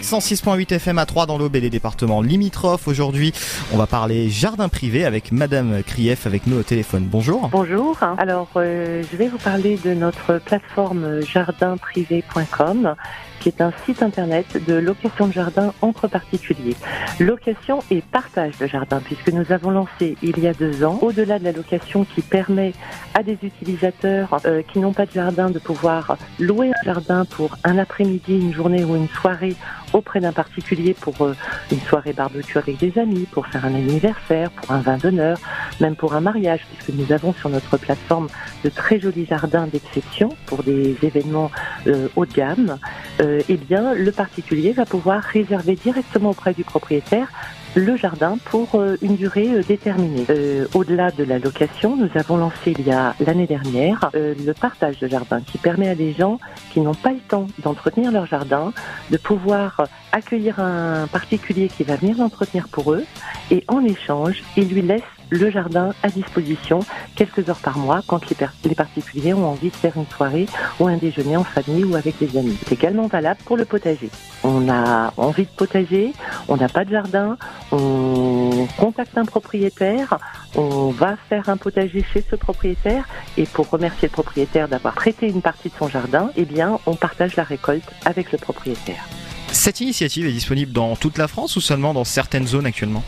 106.8 0.09 0.73
FM 0.73 0.97
à 0.97 1.05
3 1.05 1.27
dans 1.27 1.37
l'Aube 1.37 1.55
et 1.55 1.59
les 1.59 1.69
départements 1.69 2.23
limitrophes. 2.23 2.87
Aujourd'hui, 2.87 3.31
on 3.71 3.77
va 3.77 3.85
parler 3.85 4.27
jardin 4.27 4.67
privé 4.67 5.05
avec 5.05 5.31
Madame 5.31 5.83
Krief 5.83 6.25
avec 6.25 6.47
nous 6.47 6.57
au 6.57 6.63
téléphone. 6.63 7.03
Bonjour. 7.05 7.47
Bonjour. 7.49 7.95
Alors, 8.17 8.49
euh, 8.55 9.03
je 9.11 9.15
vais 9.15 9.27
vous 9.27 9.37
parler 9.37 9.77
de 9.85 9.93
notre 9.93 10.39
plateforme 10.39 11.21
jardinprivé.com 11.21 12.95
qui 13.39 13.49
est 13.49 13.61
un 13.61 13.71
site 13.85 14.03
internet 14.03 14.61
de 14.67 14.73
location 14.73 15.27
de 15.27 15.33
jardin 15.33 15.73
entre 15.81 16.07
particuliers. 16.07 16.75
Location 17.19 17.79
et 17.89 18.01
partage 18.01 18.57
de 18.57 18.67
jardin, 18.67 18.99
puisque 19.03 19.31
nous 19.31 19.51
avons 19.51 19.71
lancé 19.71 20.17
il 20.21 20.39
y 20.39 20.47
a 20.47 20.53
deux 20.53 20.83
ans, 20.83 20.99
au-delà 21.01 21.39
de 21.39 21.45
la 21.45 21.51
location 21.51 22.05
qui 22.05 22.21
permet 22.21 22.73
à 23.13 23.23
des 23.23 23.37
utilisateurs 23.41 24.37
euh, 24.45 24.61
qui 24.61 24.79
n'ont 24.79 24.93
pas 24.93 25.05
de 25.05 25.11
jardin 25.11 25.49
de 25.49 25.59
pouvoir 25.59 26.17
louer 26.39 26.71
un 26.81 26.85
jardin 26.85 27.25
pour 27.25 27.57
un 27.63 27.77
après-midi, 27.77 28.39
une 28.39 28.53
journée 28.53 28.83
ou 28.83 28.95
une 28.95 29.07
soirée 29.07 29.55
auprès 29.93 30.19
d'un 30.19 30.31
particulier 30.31 30.93
pour 30.93 31.21
euh, 31.21 31.35
une 31.71 31.79
soirée 31.81 32.13
barbecue 32.13 32.57
avec 32.57 32.77
des 32.77 32.97
amis, 32.99 33.27
pour 33.31 33.47
faire 33.47 33.65
un 33.65 33.75
anniversaire, 33.75 34.51
pour 34.51 34.71
un 34.71 34.79
vin 34.79 34.97
d'honneur, 34.97 35.37
même 35.79 35.95
pour 35.95 36.13
un 36.13 36.21
mariage, 36.21 36.61
puisque 36.71 36.97
nous 36.97 37.11
avons 37.13 37.33
sur 37.33 37.49
notre 37.49 37.77
plateforme 37.77 38.27
de 38.63 38.69
très 38.69 38.99
jolis 38.99 39.25
jardins 39.25 39.67
d'exception 39.67 40.29
pour 40.45 40.63
des 40.63 40.97
événements 41.01 41.51
euh, 41.87 42.07
haut 42.15 42.25
de 42.25 42.33
gamme. 42.33 42.77
euh, 43.21 43.41
eh 43.49 43.57
bien, 43.57 43.93
le 43.93 44.11
particulier 44.11 44.71
va 44.71 44.85
pouvoir 44.85 45.21
réserver 45.21 45.75
directement 45.75 46.31
auprès 46.31 46.53
du 46.53 46.63
propriétaire 46.63 47.27
le 47.75 47.95
jardin 47.95 48.37
pour 48.45 48.75
euh, 48.75 48.97
une 49.01 49.15
durée 49.15 49.49
euh, 49.49 49.63
déterminée. 49.63 50.25
Euh, 50.29 50.65
Au-delà 50.73 51.11
de 51.11 51.23
la 51.23 51.39
location, 51.39 51.95
nous 51.95 52.09
avons 52.15 52.37
lancé 52.37 52.73
il 52.77 52.85
y 52.85 52.91
a 52.91 53.15
l'année 53.19 53.47
dernière 53.47 54.09
euh, 54.15 54.33
le 54.45 54.53
partage 54.53 54.99
de 54.99 55.07
jardin 55.07 55.41
qui 55.41 55.57
permet 55.57 55.89
à 55.89 55.95
des 55.95 56.13
gens 56.13 56.39
qui 56.71 56.81
n'ont 56.81 56.95
pas 56.95 57.11
le 57.11 57.19
temps 57.19 57.47
d'entretenir 57.59 58.11
leur 58.11 58.25
jardin 58.25 58.73
de 59.11 59.17
pouvoir 59.17 59.87
accueillir 60.11 60.59
un 60.59 61.07
particulier 61.07 61.67
qui 61.67 61.83
va 61.83 61.95
venir 61.95 62.17
l'entretenir 62.17 62.67
pour 62.67 62.93
eux 62.93 63.05
et 63.51 63.63
en 63.67 63.83
échange, 63.83 64.43
il 64.57 64.69
lui 64.69 64.81
laisse 64.81 65.03
le 65.29 65.49
jardin 65.49 65.93
à 66.03 66.09
disposition 66.09 66.79
quelques 67.15 67.49
heures 67.49 67.59
par 67.59 67.77
mois 67.77 68.01
quand 68.07 68.21
les, 68.29 68.75
particuliers 68.75 69.33
ont 69.33 69.47
envie 69.47 69.69
de 69.69 69.75
faire 69.75 69.93
une 69.95 70.05
soirée 70.07 70.47
ou 70.79 70.87
un 70.87 70.97
déjeuner 70.97 71.37
en 71.37 71.43
famille 71.43 71.83
ou 71.83 71.95
avec 71.95 72.17
des 72.19 72.37
amis. 72.37 72.57
C'est 72.65 72.75
également 72.75 73.07
valable 73.07 73.39
pour 73.45 73.57
le 73.57 73.65
potager. 73.65 74.09
On 74.43 74.69
a 74.69 75.13
envie 75.17 75.43
de 75.43 75.49
potager, 75.49 76.13
on 76.47 76.57
n'a 76.57 76.69
pas 76.69 76.85
de 76.85 76.91
jardin, 76.91 77.37
on 77.71 78.67
contacte 78.77 79.17
un 79.17 79.25
propriétaire, 79.25 80.17
on 80.55 80.89
va 80.89 81.17
faire 81.27 81.49
un 81.49 81.57
potager 81.57 82.05
chez 82.13 82.23
ce 82.29 82.35
propriétaire 82.35 83.07
et 83.37 83.45
pour 83.45 83.69
remercier 83.69 84.07
le 84.07 84.13
propriétaire 84.13 84.67
d'avoir 84.67 84.93
prêté 84.93 85.27
une 85.27 85.41
partie 85.41 85.69
de 85.69 85.75
son 85.77 85.89
jardin, 85.89 86.31
eh 86.35 86.45
bien 86.45 86.79
on 86.85 86.95
partage 86.95 87.35
la 87.35 87.43
récolte 87.43 87.89
avec 88.05 88.31
le 88.31 88.37
propriétaire. 88.37 89.03
Cette 89.51 89.81
initiative 89.81 90.27
est 90.27 90.31
disponible 90.31 90.71
dans 90.71 90.95
toute 90.95 91.17
la 91.17 91.27
France 91.27 91.55
ou 91.55 91.61
seulement 91.61 91.93
dans 91.93 92.03
certaines 92.03 92.47
zones 92.47 92.65
actuellement? 92.65 93.03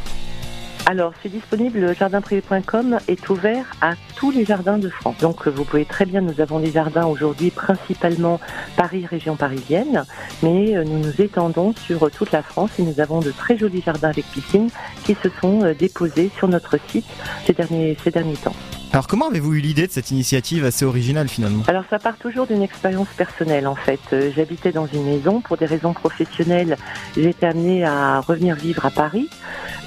Alors, 0.87 1.13
c'est 1.21 1.29
disponible, 1.29 1.95
jardinprivé.com 1.95 2.97
est 3.07 3.29
ouvert 3.29 3.65
à 3.81 3.93
tous 4.15 4.31
les 4.31 4.45
jardins 4.45 4.77
de 4.77 4.89
France. 4.89 5.15
Donc, 5.19 5.47
vous 5.47 5.63
pouvez 5.63 5.85
très 5.85 6.05
bien, 6.05 6.21
nous 6.21 6.41
avons 6.41 6.59
des 6.59 6.71
jardins 6.71 7.05
aujourd'hui 7.05 7.51
principalement 7.51 8.39
Paris, 8.75 9.05
région 9.05 9.35
parisienne, 9.35 10.03
mais 10.43 10.75
euh, 10.75 10.83
nous 10.83 10.99
nous 10.99 11.21
étendons 11.21 11.73
sur 11.85 12.09
toute 12.11 12.31
la 12.31 12.41
France 12.41 12.71
et 12.79 12.83
nous 12.83 12.99
avons 12.99 13.19
de 13.19 13.31
très 13.31 13.57
jolis 13.57 13.81
jardins 13.81 14.09
avec 14.09 14.25
piscine 14.25 14.69
qui 15.03 15.15
se 15.15 15.29
sont 15.39 15.63
euh, 15.63 15.73
déposés 15.73 16.31
sur 16.37 16.47
notre 16.47 16.77
site 16.89 17.05
ces 17.45 17.53
derniers, 17.53 17.95
ces 18.03 18.11
derniers 18.11 18.35
temps. 18.35 18.55
Alors 18.93 19.07
comment 19.07 19.29
avez-vous 19.29 19.53
eu 19.53 19.61
l'idée 19.61 19.87
de 19.87 19.91
cette 19.91 20.11
initiative 20.11 20.65
assez 20.65 20.83
originale 20.83 21.29
finalement? 21.29 21.63
Alors 21.67 21.85
ça 21.89 21.97
part 21.97 22.17
toujours 22.17 22.45
d'une 22.45 22.61
expérience 22.61 23.07
personnelle 23.15 23.65
en 23.65 23.75
fait. 23.75 24.01
Euh, 24.11 24.31
J'habitais 24.35 24.73
dans 24.73 24.85
une 24.85 25.05
maison 25.05 25.39
pour 25.39 25.55
des 25.55 25.65
raisons 25.65 25.93
professionnelles. 25.93 26.75
Été 27.15 27.45
amenée 27.45 27.85
à 27.85 28.19
revenir 28.19 28.57
vivre 28.57 28.85
à 28.85 28.91
Paris. 28.91 29.29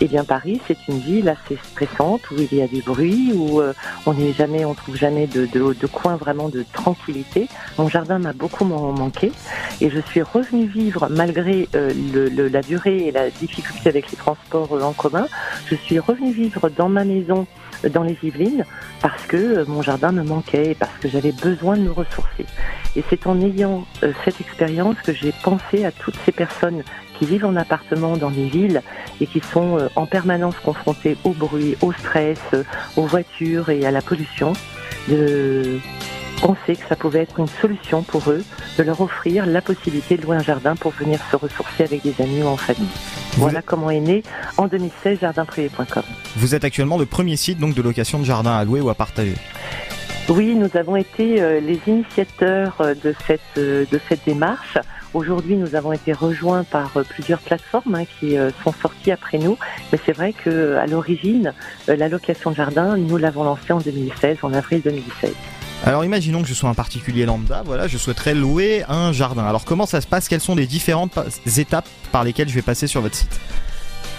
Et 0.01 0.09
bien 0.09 0.25
Paris, 0.25 0.61
c'est 0.67 0.79
une 0.89 0.99
ville 0.99 1.29
assez 1.29 1.59
stressante 1.63 2.31
où 2.31 2.35
il 2.39 2.55
y 2.55 2.63
a 2.63 2.67
du 2.67 2.83
bruit, 2.83 3.33
où 3.35 3.61
euh, 3.61 3.73
on 4.07 4.15
n'est 4.15 4.33
jamais, 4.33 4.65
on 4.65 4.75
trouve 4.75 4.97
jamais 4.97 5.27
de, 5.27 5.47
de, 5.47 5.87
coin 5.87 6.17
vraiment 6.17 6.49
de 6.49 6.65
tranquillité. 6.73 7.49
Mon 7.79 7.89
jardin 7.89 8.19
m'a 8.19 8.33
beaucoup 8.33 8.65
man- 8.65 8.95
manqué 8.99 9.33
et 9.81 9.91
je 9.91 10.01
suis 10.01 10.23
revenue 10.23 10.67
vivre 10.67 11.09
malgré 11.11 11.69
euh, 11.75 11.93
la 12.51 12.63
durée 12.63 13.09
et 13.09 13.13
la 13.13 13.31
difficulté 13.31 13.89
avec 13.89 14.11
les 14.11 14.17
transports 14.17 14.73
euh, 14.75 14.83
en 14.83 14.93
commun. 14.93 15.27
Je 15.67 15.75
suis 15.75 15.99
revenue 15.99 16.33
vivre 16.33 16.69
dans 16.69 16.89
ma 16.89 17.05
maison 17.05 17.47
dans 17.93 18.03
les 18.03 18.17
Yvelines 18.23 18.65
parce 19.01 19.23
que 19.27 19.65
mon 19.67 19.83
jardin 19.83 20.13
me 20.13 20.23
manquait 20.23 20.71
et 20.71 20.75
parce 20.75 20.97
que 21.01 21.09
j'avais 21.09 21.33
besoin 21.33 21.77
de 21.77 21.83
me 21.83 21.91
ressourcer. 21.91 22.47
Et 22.97 23.05
c'est 23.11 23.27
en 23.27 23.41
ayant 23.41 23.85
cette 24.25 24.41
expérience 24.41 24.97
que 25.05 25.13
j'ai 25.13 25.33
pensé 25.43 25.85
à 25.85 25.91
toutes 25.91 26.17
ces 26.25 26.33
personnes 26.33 26.83
qui 27.25 27.31
vivent 27.31 27.47
en 27.47 27.57
appartement 27.57 28.17
dans 28.17 28.29
les 28.29 28.49
villes 28.49 28.83
et 29.21 29.27
qui 29.27 29.41
sont 29.41 29.79
euh, 29.79 29.89
en 29.97 30.07
permanence 30.07 30.57
confrontées 30.63 31.17
au 31.25 31.31
bruit, 31.31 31.77
au 31.81 31.93
stress, 31.93 32.39
euh, 32.53 32.65
aux 32.97 33.07
voitures 33.07 33.71
et 33.71 33.87
à 33.87 33.91
la 33.91 34.03
pollution, 34.03 34.53
de 35.09 35.79
penser 36.41 36.77
que 36.77 36.87
ça 36.89 36.97
pouvait 36.97 37.21
être 37.21 37.39
une 37.39 37.47
solution 37.47 38.03
pour 38.03 38.31
eux 38.31 38.45
de 38.77 38.83
leur 38.83 39.01
offrir 39.01 39.47
la 39.47 39.63
possibilité 39.63 40.17
de 40.17 40.23
louer 40.23 40.37
un 40.37 40.43
jardin 40.43 40.77
pour 40.77 40.93
venir 40.93 41.19
se 41.31 41.37
ressourcer 41.37 41.85
avec 41.85 42.03
des 42.03 42.15
amis 42.23 42.43
ou 42.43 42.47
en 42.47 42.57
famille. 42.57 42.89
Voilà 43.37 43.63
comment 43.63 43.91
est 43.91 44.01
né 44.01 44.23
en 44.59 44.67
2016 44.67 45.21
jardinprivé.com. 45.21 46.03
Vous 46.37 46.55
êtes 46.55 46.65
actuellement 46.65 46.99
le 46.99 47.07
premier 47.07 47.37
site 47.37 47.59
donc 47.59 47.75
de 47.75 47.83
location 47.83 48.19
de 48.19 48.25
jardin 48.25 48.53
à 48.53 48.65
louer 48.65 48.81
ou 48.81 48.91
à 48.91 48.95
partager. 48.95 49.35
Oui, 50.29 50.55
nous 50.55 50.71
avons 50.75 50.97
été 50.97 51.41
euh, 51.41 51.61
les 51.61 51.81
initiateurs 51.87 52.77
de 53.03 53.15
cette, 53.27 53.57
de 53.57 54.01
cette 54.09 54.25
démarche. 54.27 54.79
Aujourd'hui, 55.15 55.55
nous 55.55 55.77
avons 55.77 55.93
été 55.93 56.13
rejoints 56.13 56.65
par 56.65 56.91
euh, 56.97 57.05
plusieurs 57.05 57.39
plateformes 57.39 57.95
hein, 57.95 58.05
qui 58.19 58.37
euh, 58.37 58.51
sont 58.65 58.73
sorties 58.73 59.13
après 59.13 59.39
nous. 59.39 59.57
Mais 59.93 59.99
c'est 60.05 60.13
vrai 60.13 60.33
que 60.33 60.51
euh, 60.51 60.81
à 60.81 60.87
l'origine, 60.89 61.55
la 61.87 62.09
location 62.09 62.51
de 62.51 62.57
jardin, 62.57 62.97
nous 62.97 63.17
l'avons 63.17 63.45
lancée 63.45 63.73
en 63.73 63.79
2016, 63.79 64.39
en 64.43 64.53
avril 64.53 64.83
2016. 64.83 65.33
Alors 65.85 66.05
imaginons 66.05 66.43
que 66.43 66.49
je 66.49 66.55
sois 66.55 66.69
un 66.69 66.75
particulier 66.75 67.27
lambda, 67.27 67.63
voilà, 67.65 67.87
je 67.87 67.99
souhaiterais 67.99 68.35
louer 68.35 68.85
un 68.89 69.13
jardin. 69.13 69.45
Alors 69.45 69.65
comment 69.65 69.87
ça 69.87 70.01
se 70.01 70.07
passe? 70.07 70.29
Quelles 70.29 70.41
sont 70.41 70.57
les 70.57 70.67
différentes 70.67 71.19
étapes 71.59 71.89
par 72.11 72.25
lesquelles 72.25 72.49
je 72.49 72.55
vais 72.55 72.63
passer 72.63 72.87
sur 72.87 73.01
votre 73.01 73.15
site? 73.15 73.39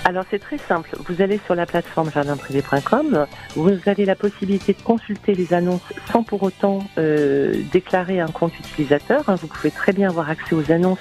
Alors 0.08 0.24
c'est 0.30 0.38
très 0.38 0.60
simple. 0.60 0.92
Vous 1.08 1.24
allez 1.24 1.40
sur 1.46 1.56
la 1.56 1.66
plateforme 1.66 2.12
jardinprivé.com, 2.12 3.26
vous 3.56 3.72
avez 3.88 4.06
la 4.06 4.16
possibilité 4.16 4.74
de 4.74 4.82
consulter 4.84 5.34
les 5.34 5.52
annonces 5.52 5.82
sans 6.12 6.22
pour 6.22 6.44
autant 6.44 6.78
euh, 7.00 7.56
déclarer 7.72 8.20
un 8.20 8.28
compte 8.28 8.54
utilisateur. 8.60 9.28
hein. 9.28 9.34
Vous 9.34 9.48
pouvez 9.48 9.72
très 9.72 9.94
bien 9.94 10.10
avoir 10.10 10.30
accès 10.30 10.54
aux 10.54 10.72
annonces 10.72 11.00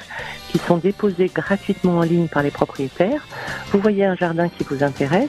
qui 0.51 0.57
sont 0.57 0.79
déposées 0.79 1.31
gratuitement 1.33 1.99
en 1.99 2.03
ligne 2.03 2.29
par 2.29 2.43
les 2.43 2.51
propriétaires. 2.51 3.27
Vous 3.73 3.79
voyez 3.79 4.07
un 4.07 4.17
jardin 4.17 4.49
qui 4.49 4.65
vous 4.65 4.83
intéresse. 4.83 5.29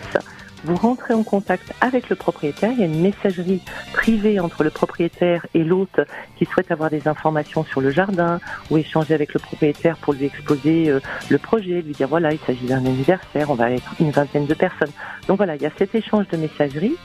Vous 0.66 0.78
rentrez 0.78 1.14
en 1.14 1.22
contact 1.22 1.74
avec 1.80 2.10
le 2.10 2.16
propriétaire. 2.16 2.72
Il 2.72 2.80
y 2.80 2.82
a 2.82 2.88
une 2.88 3.00
messagerie 3.00 3.62
privée 3.94 4.40
entre 4.40 4.64
le 4.64 4.72
propriétaire 4.72 5.46
et 5.54 5.64
l'hôte 5.64 6.00
qui 6.38 6.46
souhaite 6.46 6.72
avoir 6.72 6.90
des 6.90 7.08
informations 7.08 7.64
sur 7.66 7.82
le 7.82 7.92
jardin 7.92 8.40
ou 8.72 8.78
échanger 8.78 9.14
avec 9.14 9.36
le 9.36 9.40
propriétaire 9.40 9.96
pour 9.98 10.14
lui 10.14 10.26
exposer 10.26 10.90
euh, 10.90 11.00
le 11.30 11.38
projet, 11.38 11.84
lui 11.84 11.94
dire 11.94 12.08
voilà, 12.08 12.32
il 12.32 12.40
s'agit 12.40 12.66
d'un 12.66 12.84
anniversaire, 12.84 13.52
on 13.52 13.54
va 13.54 13.70
être 13.70 13.94
une 14.00 14.10
vingtaine 14.10 14.48
de 14.48 14.56
personnes. 14.56 14.90
Donc 15.28 15.38
voilà, 15.38 15.56
il 15.56 15.62
y 15.62 15.68
a 15.68 15.72
cet 15.78 15.94
échange 15.94 16.28
de 16.30 16.38
messagerie. 16.38 16.96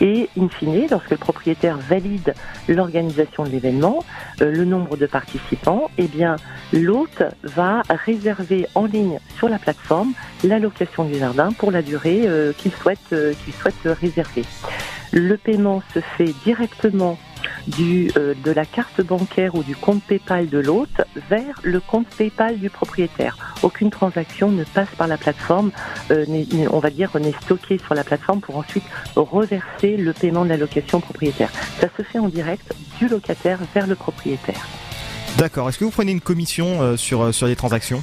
Et 0.00 0.28
in 0.38 0.48
fine, 0.48 0.86
lorsque 0.90 1.10
le 1.10 1.16
propriétaire 1.16 1.78
valide 1.78 2.34
l'organisation 2.68 3.44
de 3.44 3.50
l'événement, 3.50 4.04
euh, 4.40 4.50
le 4.50 4.64
nombre 4.64 4.96
de 4.96 5.06
participants, 5.06 5.90
eh 5.98 6.06
bien, 6.06 6.36
l'hôte 6.72 7.22
va 7.42 7.82
réserver 7.88 8.66
en 8.74 8.86
ligne 8.86 9.18
sur 9.36 9.48
la 9.48 9.58
plateforme 9.58 10.12
la 10.44 10.58
location 10.58 11.04
du 11.04 11.18
jardin 11.18 11.52
pour 11.52 11.70
la 11.70 11.82
durée 11.82 12.22
euh, 12.24 12.52
qu'il 12.52 12.72
souhaite, 12.72 12.91
euh, 13.12 13.34
qu'il 13.44 13.54
souhaite 13.54 13.74
réserver. 13.84 14.44
Le 15.12 15.36
paiement 15.36 15.82
se 15.92 16.00
fait 16.16 16.34
directement 16.44 17.18
euh, 18.16 18.34
de 18.44 18.50
la 18.50 18.66
carte 18.66 19.00
bancaire 19.02 19.54
ou 19.54 19.62
du 19.62 19.76
compte 19.76 20.02
PayPal 20.02 20.48
de 20.48 20.58
l'hôte 20.58 21.02
vers 21.30 21.54
le 21.62 21.80
compte 21.80 22.06
PayPal 22.08 22.58
du 22.58 22.70
propriétaire. 22.70 23.36
Aucune 23.62 23.90
transaction 23.90 24.50
ne 24.50 24.64
passe 24.64 24.88
par 24.96 25.06
la 25.06 25.16
plateforme, 25.16 25.70
euh, 26.10 26.24
on 26.70 26.80
va 26.80 26.90
dire 26.90 27.10
n'est 27.20 27.34
stockée 27.42 27.78
sur 27.78 27.94
la 27.94 28.04
plateforme 28.04 28.40
pour 28.40 28.56
ensuite 28.56 28.84
reverser 29.14 29.96
le 29.96 30.12
paiement 30.12 30.44
de 30.44 30.48
la 30.48 30.56
location 30.56 31.00
propriétaire. 31.00 31.50
Ça 31.80 31.88
se 31.96 32.02
fait 32.02 32.18
en 32.18 32.28
direct 32.28 32.74
du 32.98 33.08
locataire 33.08 33.60
vers 33.74 33.86
le 33.86 33.94
propriétaire. 33.94 34.66
D'accord, 35.38 35.68
est-ce 35.68 35.78
que 35.78 35.84
vous 35.84 35.90
prenez 35.90 36.12
une 36.12 36.20
commission 36.20 36.82
euh, 36.82 36.96
sur, 36.96 37.22
euh, 37.22 37.32
sur 37.32 37.46
les 37.46 37.56
transactions? 37.56 38.02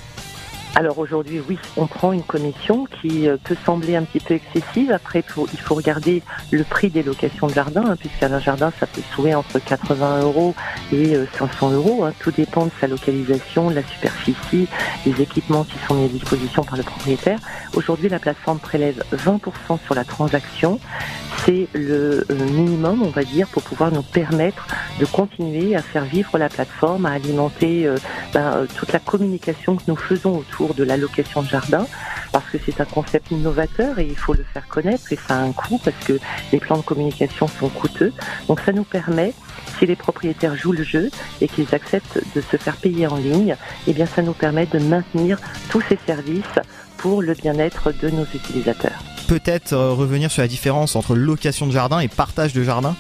Alors 0.76 1.00
aujourd'hui, 1.00 1.42
oui, 1.50 1.58
on 1.78 1.88
prend 1.88 2.14
une 2.14 2.24
commission 2.24 2.86
qui 3.02 3.28
euh, 3.28 3.38
peut 3.44 3.58
sembler 3.66 3.96
un 3.96 4.04
petit 4.04 4.20
peu 4.20 4.36
excessive. 4.36 4.92
Après, 4.92 5.20
il 5.20 5.32
faut, 5.32 5.48
il 5.52 5.60
faut 5.60 5.76
regarder 5.76 6.22
le 6.52 6.64
prix 6.64 6.90
des 6.90 7.04
locations 7.04 7.48
de 7.48 7.54
jardin, 7.54 7.84
hein, 7.86 7.96
puisqu'un 8.00 8.40
jardin, 8.40 8.72
ça 8.80 8.86
peut 8.86 9.02
trouver 9.12 9.34
entre 9.34 9.60
80 9.60 10.22
euros 10.22 10.54
et 10.94 11.16
euh, 11.16 11.26
500 11.38 11.72
euros. 11.72 12.06
hein. 12.06 12.14
Tout 12.20 12.32
dépend 12.32 12.66
de 12.66 12.72
sa 12.80 12.88
localisation, 12.88 13.72
de 13.72 13.76
la 13.76 13.84
superficie, 13.84 14.68
des 15.06 15.22
équipements 15.22 15.64
qui 15.64 15.78
sont 15.88 15.96
mis 15.96 16.06
à 16.06 16.08
disposition 16.08 16.64
par 16.64 16.78
le 16.78 16.84
propriétaire. 16.84 17.40
Aujourd'hui, 17.76 18.08
la 18.08 18.20
plateforme 18.20 18.60
prélève 18.60 19.04
20% 19.14 19.80
sur 19.84 19.96
la 19.96 20.06
transaction. 20.06 20.80
C'est 21.46 21.68
le 21.74 22.26
euh, 22.30 22.36
minimum, 22.52 23.02
on 23.02 23.10
va 23.10 23.24
dire, 23.24 23.48
pour 23.48 23.64
pouvoir 23.64 23.92
nous 23.92 24.02
permettre 24.04 24.68
de 25.00 25.06
continuer 25.06 25.76
à 25.76 25.82
faire 25.82 26.04
vivre 26.04 26.38
la 26.38 26.50
plateforme, 26.50 27.06
à 27.06 27.12
alimenter 27.12 27.88
euh, 27.88 27.96
ben, 28.34 28.54
euh, 28.54 28.66
toute 28.78 28.92
la 28.92 29.00
communication 29.00 29.78
que 29.78 29.84
nous 29.88 29.96
faisons 29.96 30.38
autour 30.38 30.59
de 30.68 30.84
la 30.84 30.98
location 30.98 31.42
de 31.42 31.48
jardin, 31.48 31.88
parce 32.32 32.46
que 32.50 32.58
c'est 32.64 32.80
un 32.82 32.86
concept 32.86 33.32
innovateur 33.32 34.00
et 34.00 34.06
il 34.06 34.18
faut 34.18 34.34
le 34.34 34.46
faire 34.54 34.68
connaître 34.68 35.12
et 35.12 35.16
ça 35.28 35.36
a 35.36 35.42
un 35.42 35.52
coût 35.52 35.80
parce 35.84 35.98
que 36.06 36.20
les 36.52 36.60
plans 36.60 36.78
de 36.78 36.84
communication 36.84 37.48
sont 37.48 37.70
coûteux. 37.70 38.14
Donc 38.48 38.60
ça 38.62 38.72
nous 38.72 38.84
permet, 38.84 39.34
si 39.78 39.86
les 39.86 39.96
propriétaires 39.96 40.56
jouent 40.56 40.74
le 40.74 40.84
jeu 40.84 41.10
et 41.42 41.48
qu'ils 41.48 41.74
acceptent 41.74 42.20
de 42.36 42.42
se 42.42 42.58
faire 42.58 42.76
payer 42.76 43.08
en 43.08 43.18
ligne, 43.18 43.56
eh 43.88 43.94
bien 43.94 44.06
ça 44.06 44.22
nous 44.22 44.34
permet 44.34 44.66
de 44.66 44.80
maintenir 44.80 45.40
tous 45.70 45.82
ces 45.88 45.98
services 46.06 46.44
pour 46.98 47.22
le 47.22 47.34
bien-être 47.34 47.94
de 48.02 48.10
nos 48.10 48.26
utilisateurs. 48.26 49.04
Peut-être 49.28 49.74
euh, 49.74 49.94
revenir 49.94 50.32
sur 50.32 50.42
la 50.42 50.48
différence 50.48 50.96
entre 50.96 51.16
location 51.16 51.68
de 51.68 51.72
jardin 51.72 52.00
et 52.00 52.08
partage 52.08 52.54
de 52.54 52.64
jardin? 52.64 52.96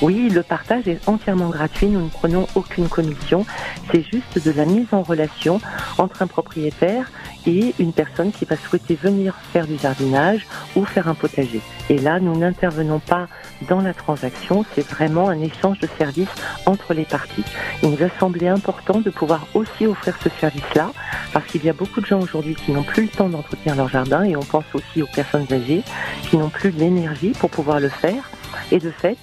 Oui, 0.00 0.28
le 0.28 0.42
partage 0.42 0.86
est 0.86 1.08
entièrement 1.08 1.48
gratuit. 1.48 1.86
Nous 1.86 2.02
ne 2.02 2.08
prenons 2.08 2.46
aucune 2.54 2.88
commission. 2.88 3.44
C'est 3.90 4.02
juste 4.02 4.44
de 4.44 4.50
la 4.52 4.64
mise 4.64 4.86
en 4.92 5.02
relation 5.02 5.60
entre 5.98 6.22
un 6.22 6.26
propriétaire 6.26 7.10
et 7.46 7.74
une 7.78 7.92
personne 7.92 8.30
qui 8.30 8.44
va 8.44 8.56
souhaiter 8.56 8.94
venir 8.94 9.34
faire 9.52 9.66
du 9.66 9.76
jardinage 9.78 10.46
ou 10.76 10.84
faire 10.84 11.08
un 11.08 11.14
potager. 11.14 11.60
Et 11.88 11.98
là, 11.98 12.20
nous 12.20 12.36
n'intervenons 12.36 12.98
pas 12.98 13.28
dans 13.68 13.80
la 13.80 13.94
transaction. 13.94 14.64
C'est 14.74 14.86
vraiment 14.86 15.28
un 15.28 15.40
échange 15.40 15.78
de 15.80 15.88
services 15.98 16.28
entre 16.66 16.94
les 16.94 17.04
parties. 17.04 17.44
Il 17.82 17.90
nous 17.90 18.02
a 18.02 18.08
semblé 18.20 18.48
important 18.48 19.00
de 19.00 19.10
pouvoir 19.10 19.46
aussi 19.54 19.86
offrir 19.86 20.16
ce 20.22 20.28
service-là 20.40 20.92
parce 21.32 21.46
qu'il 21.46 21.64
y 21.64 21.68
a 21.68 21.72
beaucoup 21.72 22.00
de 22.00 22.06
gens 22.06 22.20
aujourd'hui 22.20 22.54
qui 22.54 22.72
n'ont 22.72 22.82
plus 22.82 23.04
le 23.04 23.08
temps 23.08 23.28
d'entretenir 23.28 23.74
leur 23.76 23.88
jardin 23.88 24.22
et 24.22 24.36
on 24.36 24.42
pense 24.42 24.64
aussi 24.74 25.02
aux 25.02 25.06
personnes 25.06 25.46
âgées 25.50 25.82
qui 26.30 26.36
n'ont 26.36 26.50
plus 26.50 26.70
l'énergie 26.70 27.32
pour 27.38 27.50
pouvoir 27.50 27.80
le 27.80 27.88
faire. 27.88 28.30
Et 28.70 28.78
de 28.78 28.90
fait, 28.90 29.16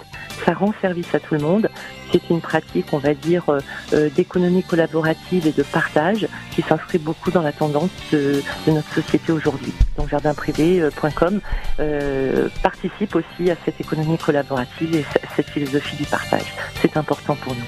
ça 0.46 0.54
rend 0.54 0.74
service 0.82 1.14
à 1.14 1.20
tout 1.20 1.36
le 1.36 1.42
monde. 1.42 1.70
C'est 2.12 2.30
une 2.30 2.42
pratique, 2.42 2.88
on 2.92 2.98
va 2.98 3.14
dire, 3.14 3.44
euh, 3.50 3.60
euh, 3.94 4.10
d'économie 4.10 4.64
collaborative 4.64 5.48
et 5.48 5.52
de 5.52 5.64
partage 5.64 6.28
qui 6.52 6.62
s'inscrit 6.62 6.98
beaucoup 6.98 7.32
dans 7.32 7.42
la 7.42 7.52
tendance 7.52 7.90
de, 8.12 8.42
de 8.68 8.72
notre 8.72 8.94
société 8.94 9.32
aujourd'hui. 9.32 9.74
Donc 9.98 10.10
jardinprivé.com 10.10 11.42
euh, 11.80 12.50
participe 12.64 13.16
aussi 13.16 13.52
à 13.52 13.56
cette 13.66 13.80
économie 13.80 14.18
collaborative 14.18 14.96
et 14.96 15.06
cette 15.36 15.50
philosophie 15.50 15.96
du 15.96 16.06
partage. 16.06 16.54
C'est 16.82 16.98
important 16.98 17.36
pour 17.36 17.54
nous. 17.54 17.66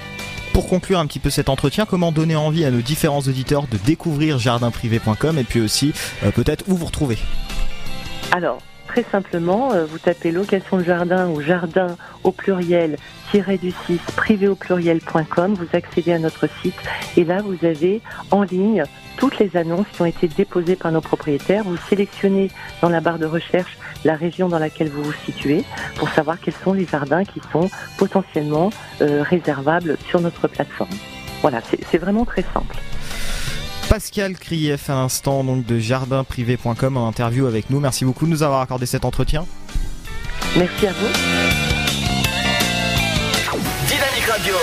Pour 0.58 0.66
conclure 0.66 0.98
un 0.98 1.06
petit 1.06 1.20
peu 1.20 1.30
cet 1.30 1.48
entretien, 1.48 1.86
comment 1.86 2.10
donner 2.10 2.34
envie 2.34 2.64
à 2.64 2.72
nos 2.72 2.80
différents 2.80 3.20
auditeurs 3.20 3.68
de 3.68 3.76
découvrir 3.76 4.38
jardinprivé.com 4.38 5.38
et 5.38 5.44
puis 5.44 5.60
aussi 5.60 5.92
euh, 6.24 6.32
peut-être 6.32 6.64
où 6.66 6.76
vous 6.76 6.86
retrouver? 6.86 7.16
Alors, 8.32 8.58
très 8.88 9.04
simplement, 9.04 9.72
euh, 9.72 9.84
vous 9.84 9.98
tapez 9.98 10.32
location 10.32 10.78
de 10.78 10.82
jardin 10.82 11.28
ou 11.28 11.40
jardin 11.40 11.96
au 12.24 12.32
pluriel 12.32 12.96
tiré 13.30 13.58
du 13.58 13.70
6 13.86 13.98
privé 14.16 14.48
au 14.48 14.54
pluriel.com, 14.54 15.54
vous 15.54 15.68
accédez 15.76 16.12
à 16.12 16.18
notre 16.18 16.48
site 16.62 16.74
et 17.16 17.24
là 17.24 17.42
vous 17.42 17.64
avez 17.64 18.00
en 18.30 18.42
ligne 18.42 18.84
toutes 19.18 19.38
les 19.38 19.56
annonces 19.56 19.86
qui 19.92 20.02
ont 20.02 20.06
été 20.06 20.28
déposées 20.28 20.76
par 20.76 20.90
nos 20.92 21.00
propriétaires. 21.00 21.64
Vous 21.64 21.76
sélectionnez 21.88 22.50
dans 22.80 22.88
la 22.88 23.00
barre 23.00 23.18
de 23.18 23.26
recherche 23.26 23.76
la 24.04 24.14
région 24.14 24.48
dans 24.48 24.58
laquelle 24.58 24.88
vous 24.88 25.02
vous 25.02 25.12
situez 25.26 25.64
pour 25.96 26.08
savoir 26.08 26.40
quels 26.40 26.54
sont 26.54 26.72
les 26.72 26.86
jardins 26.86 27.24
qui 27.24 27.40
sont 27.52 27.68
potentiellement 27.98 28.70
euh, 29.02 29.22
réservables 29.22 29.98
sur 30.08 30.20
notre 30.20 30.48
plateforme. 30.48 30.90
Voilà, 31.42 31.60
c'est 31.68 31.78
c'est 31.90 31.98
vraiment 31.98 32.24
très 32.24 32.42
simple. 32.54 32.76
Pascal 33.88 34.34
Krief 34.36 34.90
à 34.90 34.94
l'instant 34.94 35.44
donc 35.44 35.64
de 35.64 35.78
jardinprivé.com 35.78 36.96
en 36.96 37.08
interview 37.08 37.46
avec 37.46 37.70
nous. 37.70 37.80
Merci 37.80 38.04
beaucoup 38.04 38.26
de 38.26 38.30
nous 38.30 38.42
avoir 38.42 38.60
accordé 38.60 38.84
cet 38.86 39.04
entretien. 39.04 39.46
Merci 40.56 40.86
à 40.86 40.92
vous. 40.92 41.06
Dynamique 43.86 44.26
Radio. 44.30 44.54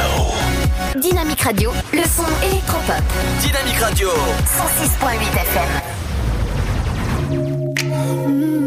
Dynamique 0.99 1.41
Radio, 1.41 1.71
le 1.93 2.03
son 2.03 2.25
électropop. 2.43 3.03
Dynamique 3.41 3.79
Radio. 3.79 4.09
106.8 4.09 5.33
FM. 7.31 8.64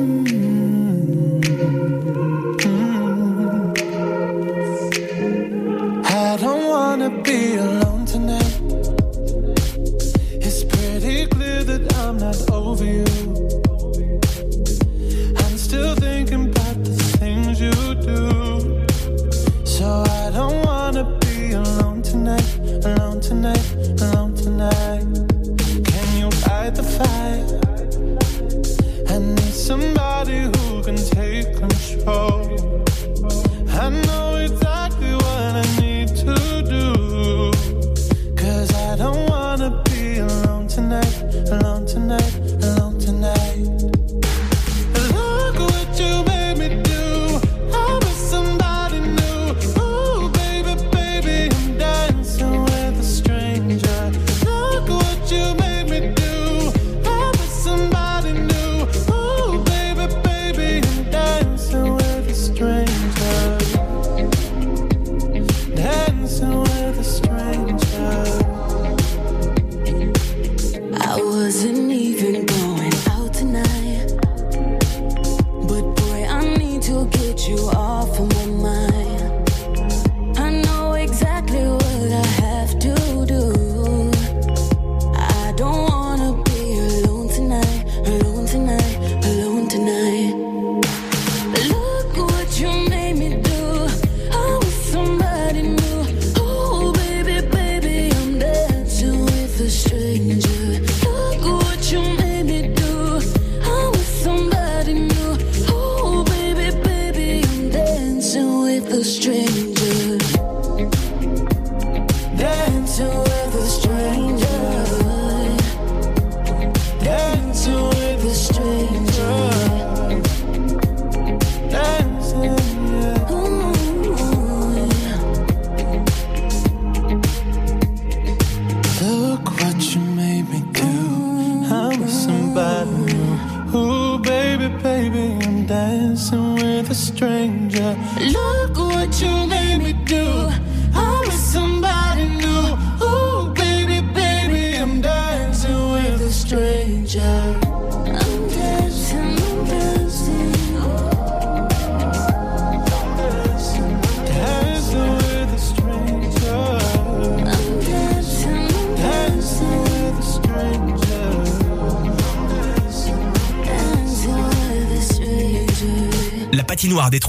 You 77.48 77.56
off 77.70 78.37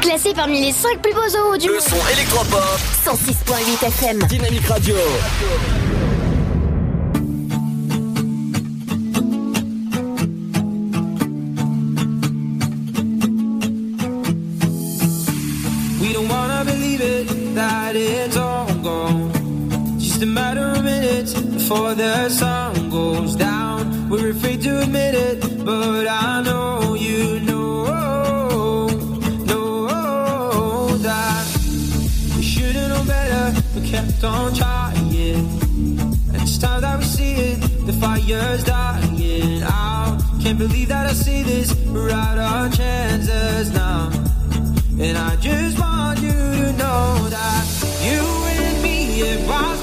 Classé 0.00 0.32
parmi 0.34 0.60
les 0.60 0.72
5 0.72 1.02
plus 1.02 1.12
beaux 1.12 1.28
zoos 1.28 1.58
du 1.58 1.66
Le 1.66 1.74
monde 1.74 1.82
son 1.82 2.08
électropop. 2.12 2.78
106.8 3.04 3.86
FM 3.86 4.18
Dynamique 4.28 4.66
Radio. 4.66 4.94
We 16.00 16.12
don't 16.12 16.28
wanna 16.28 16.64
believe 16.64 17.00
it, 17.00 17.54
that 17.54 17.94
it's 17.94 18.36
all 18.36 18.66
gone. 18.82 19.30
Just 19.98 20.22
a 20.22 20.26
matter 20.26 20.72
of 20.72 20.82
minutes 20.82 21.34
before 21.34 21.94
the 21.94 22.28
sun 22.30 22.90
goes 22.90 23.36
down. 23.36 24.08
We're 24.08 24.30
afraid 24.30 24.62
to 24.62 24.80
admit 24.82 25.14
it, 25.14 25.64
but 25.64 26.06
I 26.08 26.42
know 26.42 26.94
you 26.94 26.99
know, 26.99 26.99
kept 34.20 34.32
on 34.34 34.54
trying. 34.54 34.98
And 36.28 36.36
it's 36.36 36.58
time 36.58 36.82
that 36.82 36.98
we 36.98 37.04
see 37.04 37.32
it, 37.32 37.86
the 37.86 37.92
fire's 37.94 38.64
dying 38.64 39.62
out. 39.62 40.18
Can't 40.42 40.58
believe 40.58 40.88
that 40.88 41.06
I 41.06 41.12
see 41.12 41.42
this, 41.42 41.74
we're 41.86 42.10
out 42.10 42.38
our 42.38 42.68
chances 42.70 43.72
now. 43.72 44.10
And 44.98 45.16
I 45.16 45.36
just 45.36 45.78
want 45.78 46.20
you 46.20 46.32
to 46.32 46.72
know 46.72 47.28
that 47.30 47.64
you 48.02 48.20
and 48.20 48.82
me, 48.82 49.20
it 49.20 49.48
was 49.48 49.79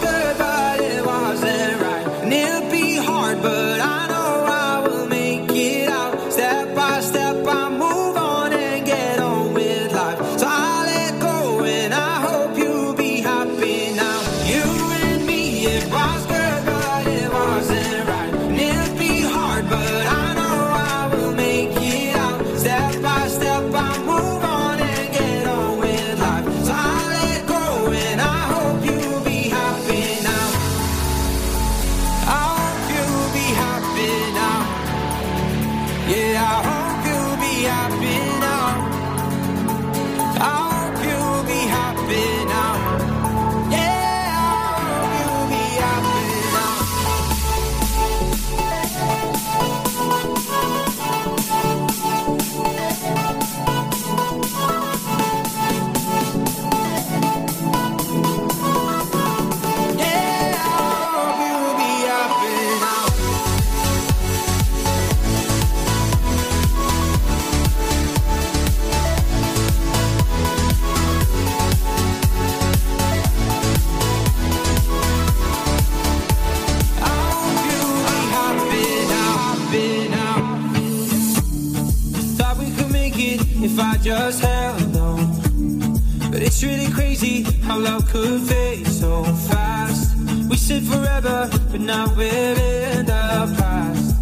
just 84.07 84.41
held 84.41 84.95
on. 84.95 85.99
But 86.31 86.41
it's 86.41 86.63
really 86.63 86.89
crazy 86.89 87.43
how 87.63 87.77
love 87.77 88.07
could 88.07 88.41
fade 88.43 88.87
so 88.87 89.25
fast. 89.49 90.15
We 90.49 90.55
said 90.55 90.83
forever, 90.83 91.49
but 91.71 91.81
now 91.81 92.05
we're 92.15 92.55
in 92.93 93.05
the 93.05 93.55
past. 93.59 94.15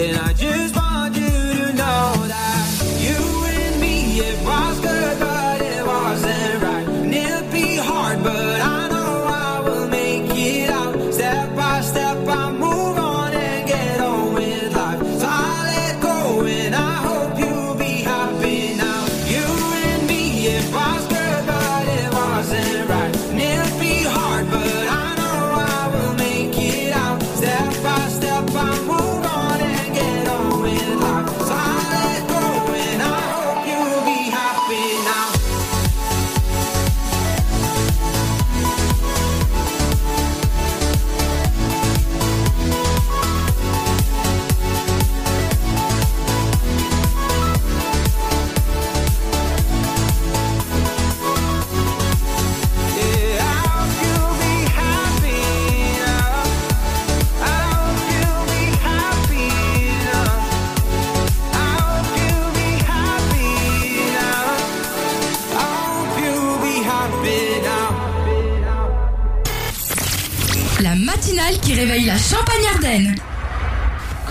And 0.00 0.16
I 0.18 0.32
just 0.32 0.74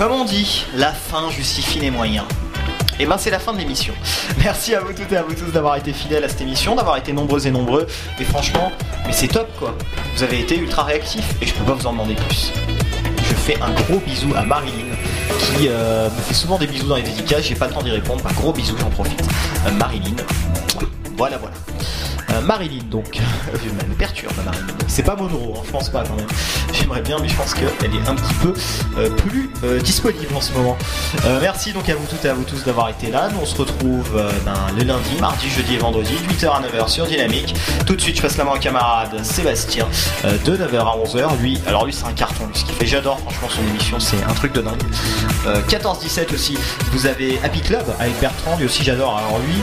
Comme 0.02 0.14
on 0.14 0.26
dit, 0.26 0.66
la 0.74 0.94
fin 0.94 1.30
justifie 1.30 1.78
les 1.78 1.92
moyens. 1.92 2.26
Et 3.00 3.06
ben 3.06 3.20
c'est 3.20 3.30
la 3.30 3.38
fin 3.38 3.54
de 3.54 3.60
l'émission. 3.60 3.94
Merci 4.44 4.74
à 4.74 4.80
vous 4.80 4.94
toutes 4.94 5.12
et 5.12 5.18
à 5.18 5.22
vous 5.22 5.36
tous 5.36 5.52
d'avoir 5.52 5.76
été 5.76 5.94
fidèles 5.94 6.24
à 6.24 6.28
cette 6.28 6.42
émission, 6.42 6.74
d'avoir 6.74 6.98
été 6.98 7.14
nombreux 7.14 7.46
et 7.46 7.52
nombreux. 7.52 7.86
Et 8.20 8.24
franchement, 8.24 8.72
mais 9.06 9.14
c'est 9.14 9.28
top 9.28 9.48
quoi. 9.60 9.78
Vous 10.16 10.24
avez 10.24 10.40
été 10.40 10.58
ultra 10.58 10.86
réactifs 10.86 11.36
et 11.40 11.46
je 11.46 11.54
peux 11.54 11.64
pas 11.64 11.74
vous 11.74 11.86
en 11.86 11.92
demander 11.92 12.16
plus. 12.16 12.52
Je 13.18 13.36
fais 13.36 13.62
un 13.62 13.70
gros 13.74 14.00
bisou 14.00 14.34
à 14.36 14.42
Marilyn 14.42 14.90
qui 15.38 15.68
euh, 15.68 16.10
me 16.10 16.22
fait 16.22 16.34
souvent 16.34 16.58
des 16.58 16.66
bisous 16.66 16.88
dans 16.88 16.96
les 16.96 17.04
dédicaces. 17.04 17.44
J'ai 17.44 17.54
pas 17.54 17.68
le 17.68 17.74
temps 17.74 17.84
d'y 17.84 17.92
répondre. 17.92 18.26
Un 18.28 18.34
gros 18.34 18.54
bisou, 18.54 18.76
j'en 18.80 18.90
profite. 18.90 19.22
Euh, 19.68 19.72
Marilyn. 19.74 20.16
Voilà, 21.16 21.38
voilà. 21.38 21.54
Euh, 22.32 22.42
Marilyn, 22.42 22.84
donc, 22.90 23.20
elle 23.54 23.90
me 23.90 23.96
perturbe, 23.96 24.34
Marilyn. 24.46 24.68
C'est 24.88 25.04
pas 25.04 25.16
Monroe, 25.16 25.54
hein, 25.56 25.62
je 25.66 25.72
pense 25.72 25.90
pas 25.90 26.04
quand 26.04 26.16
même. 26.16 26.28
J'aimerais 26.74 27.02
bien, 27.02 27.18
mais 27.20 27.28
je 27.28 27.36
pense 27.36 27.54
qu'elle 27.54 27.66
est 27.66 28.08
un 28.08 28.16
petit 28.16 28.34
peu 28.36 28.54
euh, 28.98 29.10
plus 29.10 29.50
euh, 29.64 29.80
disponible 29.80 30.34
en 30.36 30.42
ce 30.42 30.54
moment. 30.54 30.78
Merci 31.42 31.74
donc 31.74 31.90
à 31.90 31.96
vous 31.96 32.06
toutes 32.06 32.24
et 32.26 32.30
à 32.30 32.34
vous 32.34 32.44
tous 32.44 32.64
d'avoir 32.64 32.90
été 32.90 33.10
là. 33.10 33.30
Nous 33.32 33.40
on 33.42 33.46
se 33.46 33.56
retrouve 33.56 34.10
ben, 34.46 34.54
le 34.78 34.84
lundi, 34.84 35.16
mardi, 35.20 35.50
jeudi 35.50 35.76
et 35.76 35.78
vendredi, 35.78 36.14
8h 36.30 36.50
à 36.50 36.62
9h 36.62 36.88
sur 36.88 37.06
Dynamique. 37.06 37.56
Tout 37.86 37.96
de 37.96 38.02
suite, 38.02 38.18
je 38.18 38.22
passe 38.22 38.38
la 38.38 38.44
main 38.44 38.54
au 38.56 38.60
camarade 38.60 39.24
Sébastien 39.24 39.88
de 40.24 40.58
9h 40.58 40.78
à 40.78 40.98
11h. 41.06 41.38
Lui, 41.40 41.60
alors 41.68 41.86
lui, 41.86 41.94
c'est 41.94 42.06
un 42.06 42.14
carton, 42.14 42.46
lui, 42.48 42.58
ce 42.58 42.66
qu'il 42.66 42.76
fait. 42.76 42.86
J'adore, 42.86 43.20
franchement, 43.20 43.48
son 43.50 43.68
émission, 43.68 44.00
c'est 44.00 44.22
un 44.24 44.34
truc 44.34 44.54
de 44.54 44.62
dingue. 44.62 44.82
Euh, 45.48 45.62
14-17 45.68 46.34
aussi, 46.34 46.58
vous 46.92 47.06
avez 47.06 47.40
Happy 47.44 47.62
Club 47.62 47.84
avec 48.00 48.20
Bertrand, 48.20 48.58
lui 48.58 48.66
aussi, 48.66 48.84
j'adore. 48.84 49.18
Alors 49.18 49.40
lui, 49.40 49.56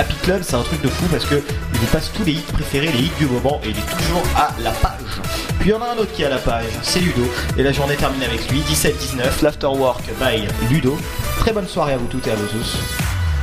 Happy 0.00 0.14
Club, 0.22 0.40
c'est 0.42 0.54
un 0.54 0.62
truc 0.62 0.80
de 0.80 0.88
fou 0.88 1.04
parce 1.10 1.26
que 1.26 1.34
il 1.34 1.78
vous 1.78 1.86
passe 1.88 2.10
tous 2.14 2.24
les 2.24 2.32
hits 2.32 2.52
préférés, 2.54 2.86
les 2.86 3.00
hits 3.00 3.12
du 3.18 3.26
moment, 3.26 3.60
et 3.62 3.68
il 3.68 3.76
est 3.76 4.04
toujours 4.06 4.22
à 4.34 4.48
la 4.62 4.70
page. 4.70 5.20
Puis 5.58 5.68
il 5.68 5.72
y 5.72 5.74
en 5.74 5.82
a 5.82 5.90
un 5.90 5.96
autre 5.98 6.10
qui 6.14 6.22
est 6.22 6.24
à 6.24 6.30
la 6.30 6.38
page, 6.38 6.64
c'est 6.80 7.00
Ludo. 7.00 7.30
Et 7.58 7.62
la 7.62 7.70
journée 7.70 7.96
termine 7.96 8.22
avec 8.22 8.50
lui, 8.50 8.60
17-19, 8.60 9.42
l'Afterwork 9.42 10.02
by 10.18 10.48
Ludo. 10.70 10.96
Très 11.40 11.52
bonne 11.52 11.68
soirée 11.68 11.92
à 11.92 11.96
vous 11.98 12.06
toutes 12.06 12.26
et 12.28 12.30
à 12.30 12.34
vous 12.34 12.46
tous. 12.46 12.78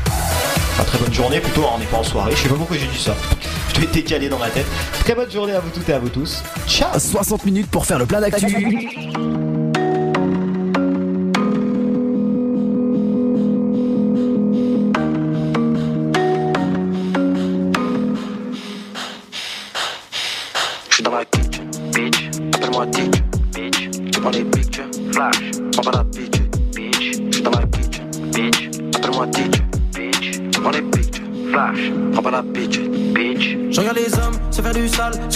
Enfin, 0.07 0.83
très 0.83 0.97
bonne 0.97 1.13
journée 1.13 1.39
plutôt, 1.39 1.61
hein, 1.61 1.73
on 1.75 1.77
n'est 1.77 1.85
pas 1.85 1.97
en 1.97 2.03
soirée. 2.03 2.31
Je 2.35 2.41
sais 2.41 2.49
pas 2.49 2.55
pourquoi 2.55 2.77
j'ai 2.77 2.87
dit 2.87 3.03
ça. 3.03 3.15
Je 3.75 3.83
être 3.83 3.91
décalé 3.91 4.27
dans 4.27 4.39
ma 4.39 4.49
tête. 4.49 4.65
Très 5.01 5.13
bonne 5.13 5.29
journée 5.29 5.53
à 5.53 5.59
vous 5.59 5.69
toutes 5.69 5.87
et 5.89 5.93
à 5.93 5.99
vous 5.99 6.09
tous. 6.09 6.41
Ciao 6.67 6.97
60 6.97 7.45
minutes 7.45 7.69
pour 7.69 7.85
faire 7.85 7.99
le 7.99 8.07
plein 8.07 8.19
d'actu. 8.19 9.46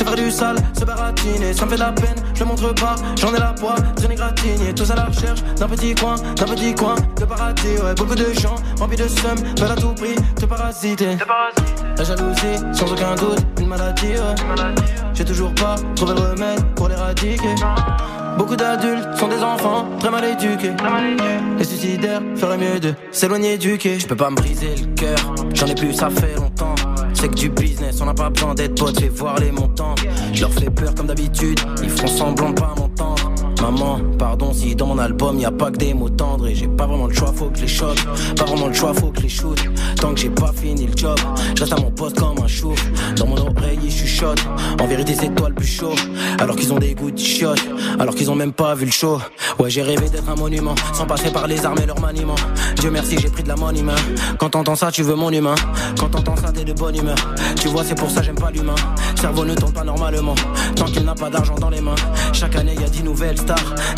Se 0.02 0.06
faire 0.06 0.16
du 0.16 0.32
sale, 0.32 0.56
se 0.78 0.86
baratiner. 0.86 1.54
Ça 1.54 1.66
me 1.66 1.70
fait 1.70 1.76
de 1.76 1.82
la 1.82 1.92
peine, 1.92 2.16
je 2.34 2.40
le 2.40 2.46
montre 2.46 2.74
pas. 2.74 2.96
J'en 3.20 3.34
ai 3.34 3.40
la 3.40 3.54
poids, 3.54 3.76
traîner 3.96 4.16
gratigné. 4.16 4.74
Tous 4.74 4.90
à 4.92 4.96
la 4.96 5.06
recherche 5.06 5.44
d'un 5.58 5.68
petit 5.68 5.94
coin, 5.96 6.16
d'un 6.16 6.46
petit 6.46 6.74
coin 6.74 6.96
de 7.20 7.26
paradis. 7.26 7.78
Ouais, 7.84 7.94
beaucoup 7.96 8.16
de 8.16 8.34
gens 8.34 8.56
remplis 8.80 8.98
de 8.98 9.08
seum, 9.08 9.38
veulent 9.58 9.72
à 9.72 9.76
tout 9.76 9.94
prix 9.94 10.16
te 10.40 10.46
parasiter. 10.46 11.18
La 11.98 12.04
jalousie, 12.04 12.58
sans 12.74 12.92
aucun 12.92 13.16
doute, 13.16 13.46
une 13.60 13.68
maladie. 13.68 14.08
ouais. 14.08 14.76
J'ai 15.14 15.26
toujours 15.26 15.54
pas 15.56 15.76
trouvé 15.96 16.14
le 16.14 16.22
remède 16.22 16.64
pour 16.76 16.88
l'éradiquer. 16.88 17.56
Beaucoup 18.38 18.56
d'adultes 18.56 19.10
sont 19.20 19.28
des 19.28 19.44
enfants 19.44 19.88
très 20.00 20.10
mal 20.10 20.24
éduqués. 20.24 20.72
Les 21.60 21.64
suicidaires 21.64 22.22
feraient 22.36 22.58
mieux 22.58 22.80
de 22.80 22.94
s'éloigner 23.12 23.58
du 23.58 23.78
quai. 23.78 24.00
Je 24.00 24.08
peux 24.08 24.16
pas 24.16 24.30
me 24.30 24.36
briser 24.36 24.76
le 24.78 24.96
cœur, 24.96 25.18
j'en 25.54 25.68
ai 25.68 25.76
plus, 25.76 25.94
ça 25.94 26.10
fait 26.10 26.36
C'est 27.22 27.28
que 27.28 27.36
du 27.36 27.50
business, 27.50 28.02
on 28.02 28.08
n'a 28.08 28.16
pas 28.16 28.32
besoin 28.32 28.56
d'être 28.56 28.74
potes, 28.74 29.00
fais 29.00 29.08
voir 29.08 29.38
les 29.38 29.52
montants. 29.52 29.94
Je 30.34 30.42
leur 30.42 30.52
fais 30.52 30.72
peur 30.72 30.96
comme 30.96 31.06
d'habitude, 31.06 31.60
ils 31.84 31.90
font 31.92 32.08
semblant 32.08 32.50
de 32.50 32.60
pas. 32.60 32.74
Maman, 33.62 34.00
pardon 34.18 34.54
si 34.54 34.76
dans 34.76 34.88
mon 34.88 34.98
album 34.98 35.38
y 35.38 35.46
a 35.46 35.52
pas 35.52 35.70
que 35.70 35.78
des 35.78 35.94
mots 35.94 36.10
tendres 36.10 36.48
et 36.48 36.56
j'ai 36.56 36.68
pas 36.68 36.88
vraiment 36.88 37.06
le 37.06 37.14
choix, 37.14 37.32
faut 37.32 37.50
que 37.50 37.60
les 37.60 37.68
choque. 37.68 38.00
Pas 38.36 38.46
vraiment 38.46 38.68
le 38.68 38.74
choix, 38.74 38.92
faut 38.92 39.12
que 39.12 39.22
les 39.22 39.30
shoot. 39.30 39.58
Tant 39.98 40.16
que 40.16 40.20
j'ai 40.20 40.32
pas 40.32 40.52
fini 40.52 40.88
le 40.88 40.98
job, 40.98 41.20
je 41.56 41.64
à 41.64 41.78
mon 41.78 41.92
poste 41.92 42.18
comme 42.18 42.40
un 42.44 42.48
chou. 42.48 42.74
Dans 43.18 43.28
mon 43.28 43.38
oreille, 43.38 43.80
ils 43.84 43.92
chuchotent. 43.92 44.44
En 44.82 44.88
vérité, 44.88 45.14
c'est 45.14 45.34
toi 45.36 45.50
le 45.50 45.56
plus 45.56 45.68
chaud. 45.68 45.94
Alors 46.40 46.56
qu'ils 46.56 46.74
ont 46.74 46.80
des 46.80 46.96
goûts 46.96 47.12
de 47.12 47.20
chiottes, 47.20 47.62
alors 48.00 48.16
qu'ils 48.16 48.32
ont 48.32 48.36
même 48.36 48.52
pas 48.52 48.74
vu 48.74 48.86
le 48.86 48.92
show. 48.92 49.20
Ouais, 49.60 49.70
j'ai 49.70 49.84
rêvé 49.84 50.10
d'être 50.10 50.28
un 50.28 50.36
monument, 50.36 50.74
sans 50.94 51.06
passer 51.06 51.30
par 51.30 51.46
les 51.46 51.64
armes 51.64 51.80
et 51.84 51.86
leur 51.86 52.00
maniement. 52.00 52.36
Dieu 52.80 52.90
merci, 52.90 53.18
j'ai 53.20 53.30
pris 53.30 53.44
de 53.44 53.50
la 53.50 53.56
money 53.56 53.82
humain. 53.82 53.96
Quand 54.40 54.50
t'entends 54.50 54.76
ça, 54.76 54.92
tu 54.92 55.04
veux 55.04 55.16
mon 55.16 55.30
humain. 55.30 55.56
Quand 56.00 56.10
t'entends 56.10 56.36
ça, 56.36 56.52
t'es 56.52 56.64
de 56.64 56.74
bonne 56.74 56.96
humeur. 56.96 57.18
Tu 57.60 57.68
vois, 57.68 57.84
c'est 57.84 57.96
pour 57.96 58.10
ça 58.10 58.24
j'aime 58.24 58.36
pas 58.36 58.50
l'humain. 58.50 58.76
Cerveau 59.20 59.46
ne 59.46 59.54
tourne 59.54 59.74
pas 59.74 59.84
normalement. 59.84 60.34
Tant 60.76 60.86
qu'il 60.86 61.06
n'a 61.06 61.14
pas 61.14 61.30
d'argent 61.30 61.56
dans 61.56 61.70
les 61.70 61.82
mains. 61.82 61.96
Chaque 62.34 62.56
année, 62.56 62.74
y 62.74 62.84
a 62.84 62.90
dix 62.90 63.04
nouvelles. 63.04 63.38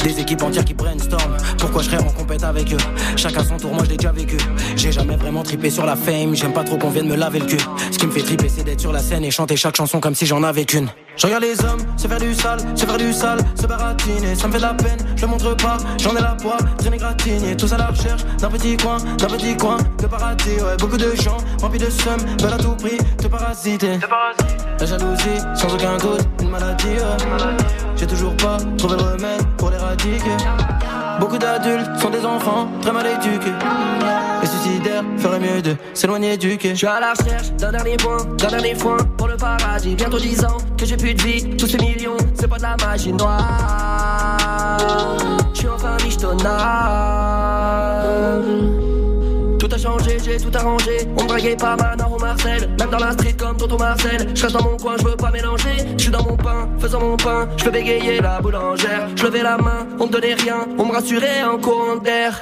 Des 0.04 0.20
équipes 0.20 0.44
entières 0.44 0.66
qui 0.66 0.74
brainstorm. 0.74 1.38
Pourquoi 1.58 1.82
je 1.82 1.90
serais 1.90 2.04
en 2.04 2.12
compète 2.12 2.44
avec 2.44 2.74
eux? 2.74 2.78
Chacun 3.16 3.44
son 3.44 3.58
tour, 3.58 3.74
moi 3.74 3.84
je 3.86 3.92
l'ai 3.92 3.98
déjà 3.98 4.12
vécu. 4.12 4.38
J'ai 4.76 4.92
jamais 4.92 5.16
vraiment 5.16 5.44
trippé 5.44 5.70
sur 5.70 5.86
la 5.86 5.96
fame. 5.96 6.36
J'aime 6.36 6.54
pas 6.54 6.64
trop 6.64 6.78
qu'on 6.78 6.90
vienne 6.90 7.08
me 7.08 7.16
laver 7.16 7.40
le 7.40 7.46
cul. 7.46 7.60
Ce 7.92 7.98
qui 7.98 8.06
me 8.06 8.12
fait 8.12 8.22
tripper, 8.22 8.50
c'est 8.50 8.64
d'être 8.64 8.82
sur 8.82 8.92
la 8.92 9.00
scène 9.00 9.24
et 9.24 9.32
chanter 9.32 9.56
chaque 9.56 9.76
chanson 9.76 10.00
comme 10.00 10.16
si 10.16 10.26
j'en 10.26 10.44
avais 10.44 10.66
qu'une. 10.66 10.90
Je 11.16 11.28
regarde 11.28 11.44
les 11.44 11.64
hommes 11.64 11.80
se 11.96 12.08
faire 12.08 12.20
du 12.20 12.34
sale, 12.34 12.60
se 12.76 12.86
faire 12.86 12.98
du 12.98 13.14
sale, 13.14 13.40
se 13.60 13.68
baratiner. 13.68 14.36
Ça 14.36 14.48
me 14.48 14.54
fait 14.54 14.58
de 14.58 14.64
la 14.64 14.74
peine, 14.74 14.98
je 15.16 15.22
le 15.22 15.28
montre 15.28 15.56
pas. 15.56 15.78
J'en 16.00 16.16
ai 16.16 16.22
la 16.22 16.36
poids, 16.36 16.58
traîner 16.80 16.98
gratigné. 16.98 17.56
Tous 17.56 17.72
à 17.72 17.78
la 17.78 17.88
recherche 17.88 18.24
d'un 18.40 18.50
petit 18.50 18.76
coin, 18.78 18.98
d'un 18.98 19.28
petit 19.28 19.56
coin 19.56 19.78
de 20.00 20.08
paradis. 20.08 20.56
Ouais, 20.56 20.76
beaucoup 20.80 20.98
de 20.98 21.16
gens 21.22 21.38
remplis 21.62 21.80
de 21.80 21.90
seum 21.90 22.18
veulent 22.40 22.54
à 22.54 22.58
tout 22.58 22.76
prix 22.76 22.98
te 23.18 23.28
parasiter. 23.28 24.00
La 24.80 24.86
jalousie, 24.86 25.40
sans 25.54 25.74
aucun 25.74 25.98
doute, 25.98 26.28
une 26.42 26.50
maladie. 26.50 26.98
J'ai 27.96 28.08
toujours 28.08 28.36
pas 28.38 28.58
trouvé 28.78 28.96
le 28.98 29.04
remède 29.04 29.46
pour 29.58 29.70
l'éradiquer. 29.70 30.38
Beaucoup 31.20 31.38
d'adultes 31.38 31.90
sont 32.00 32.10
des 32.10 32.26
enfants 32.26 32.68
très 32.82 32.92
mal 32.92 33.06
éduqués. 33.06 33.54
Les 34.42 34.48
suicidaires 34.48 35.04
feraient 35.18 35.40
mieux 35.40 35.62
de 35.62 35.76
s'éloigner 35.94 36.36
du 36.38 36.58
quai. 36.58 36.70
Je 36.72 36.76
suis 36.76 36.88
à 36.88 37.00
la 37.00 37.14
recherche 37.14 37.52
d'un 37.54 37.72
dernier 37.72 37.98
point, 37.98 38.18
d'un 38.38 38.48
dernier 38.50 38.76
foin 38.76 38.98
pour 39.18 39.28
le 39.28 39.38
paradis. 39.38 39.96
Bientôt 39.96 40.20
10 40.20 40.44
ans 40.46 40.58
que 40.78 40.86
j'ai 40.86 40.98
plus 40.98 41.14
de 41.14 41.22
vie, 41.22 41.56
tous 41.56 41.68
ces 41.68 41.78
millions, 41.78 42.18
c'est 42.34 42.48
pas 42.48 42.58
de 42.58 42.64
la 42.64 42.76
magie 42.78 43.14
noire. 43.14 44.78
Je 45.54 45.60
suis 45.60 45.70
enfin 45.70 45.96
michetonnard. 46.04 46.74
J'ai 50.24 50.38
tout 50.38 50.52
arrangé. 50.54 51.06
On 51.18 51.24
me 51.24 51.28
draguait 51.28 51.58
pas 51.58 51.76
Manon 51.76 52.16
ou 52.16 52.18
Marcel. 52.18 52.70
Même 52.80 52.90
dans 52.90 53.00
la 53.00 53.12
street 53.12 53.34
comme 53.38 53.58
Tonton 53.58 53.78
Marcel. 53.78 54.30
Je 54.34 54.44
reste 54.44 54.56
dans 54.56 54.64
mon 54.64 54.78
coin, 54.78 54.96
je 54.98 55.04
veux 55.04 55.18
pas 55.18 55.30
mélanger. 55.30 55.76
Je 55.98 56.04
suis 56.04 56.12
dans 56.12 56.24
mon 56.24 56.38
pain, 56.38 56.70
faisant 56.80 57.02
mon 57.02 57.18
pain. 57.18 57.50
Je 57.58 57.66
peux 57.66 57.72
bégayer 57.72 58.22
la 58.22 58.40
boulangère. 58.40 59.10
Je 59.14 59.24
levais 59.26 59.44
la 59.44 59.58
main, 59.58 59.86
on 60.00 60.08
me 60.08 60.12
donnait 60.12 60.36
rien. 60.36 60.68
On 60.78 60.86
me 60.86 60.94
rassurait 60.94 61.44
en 61.44 61.58
courant 61.58 61.98
d'air. 61.98 62.42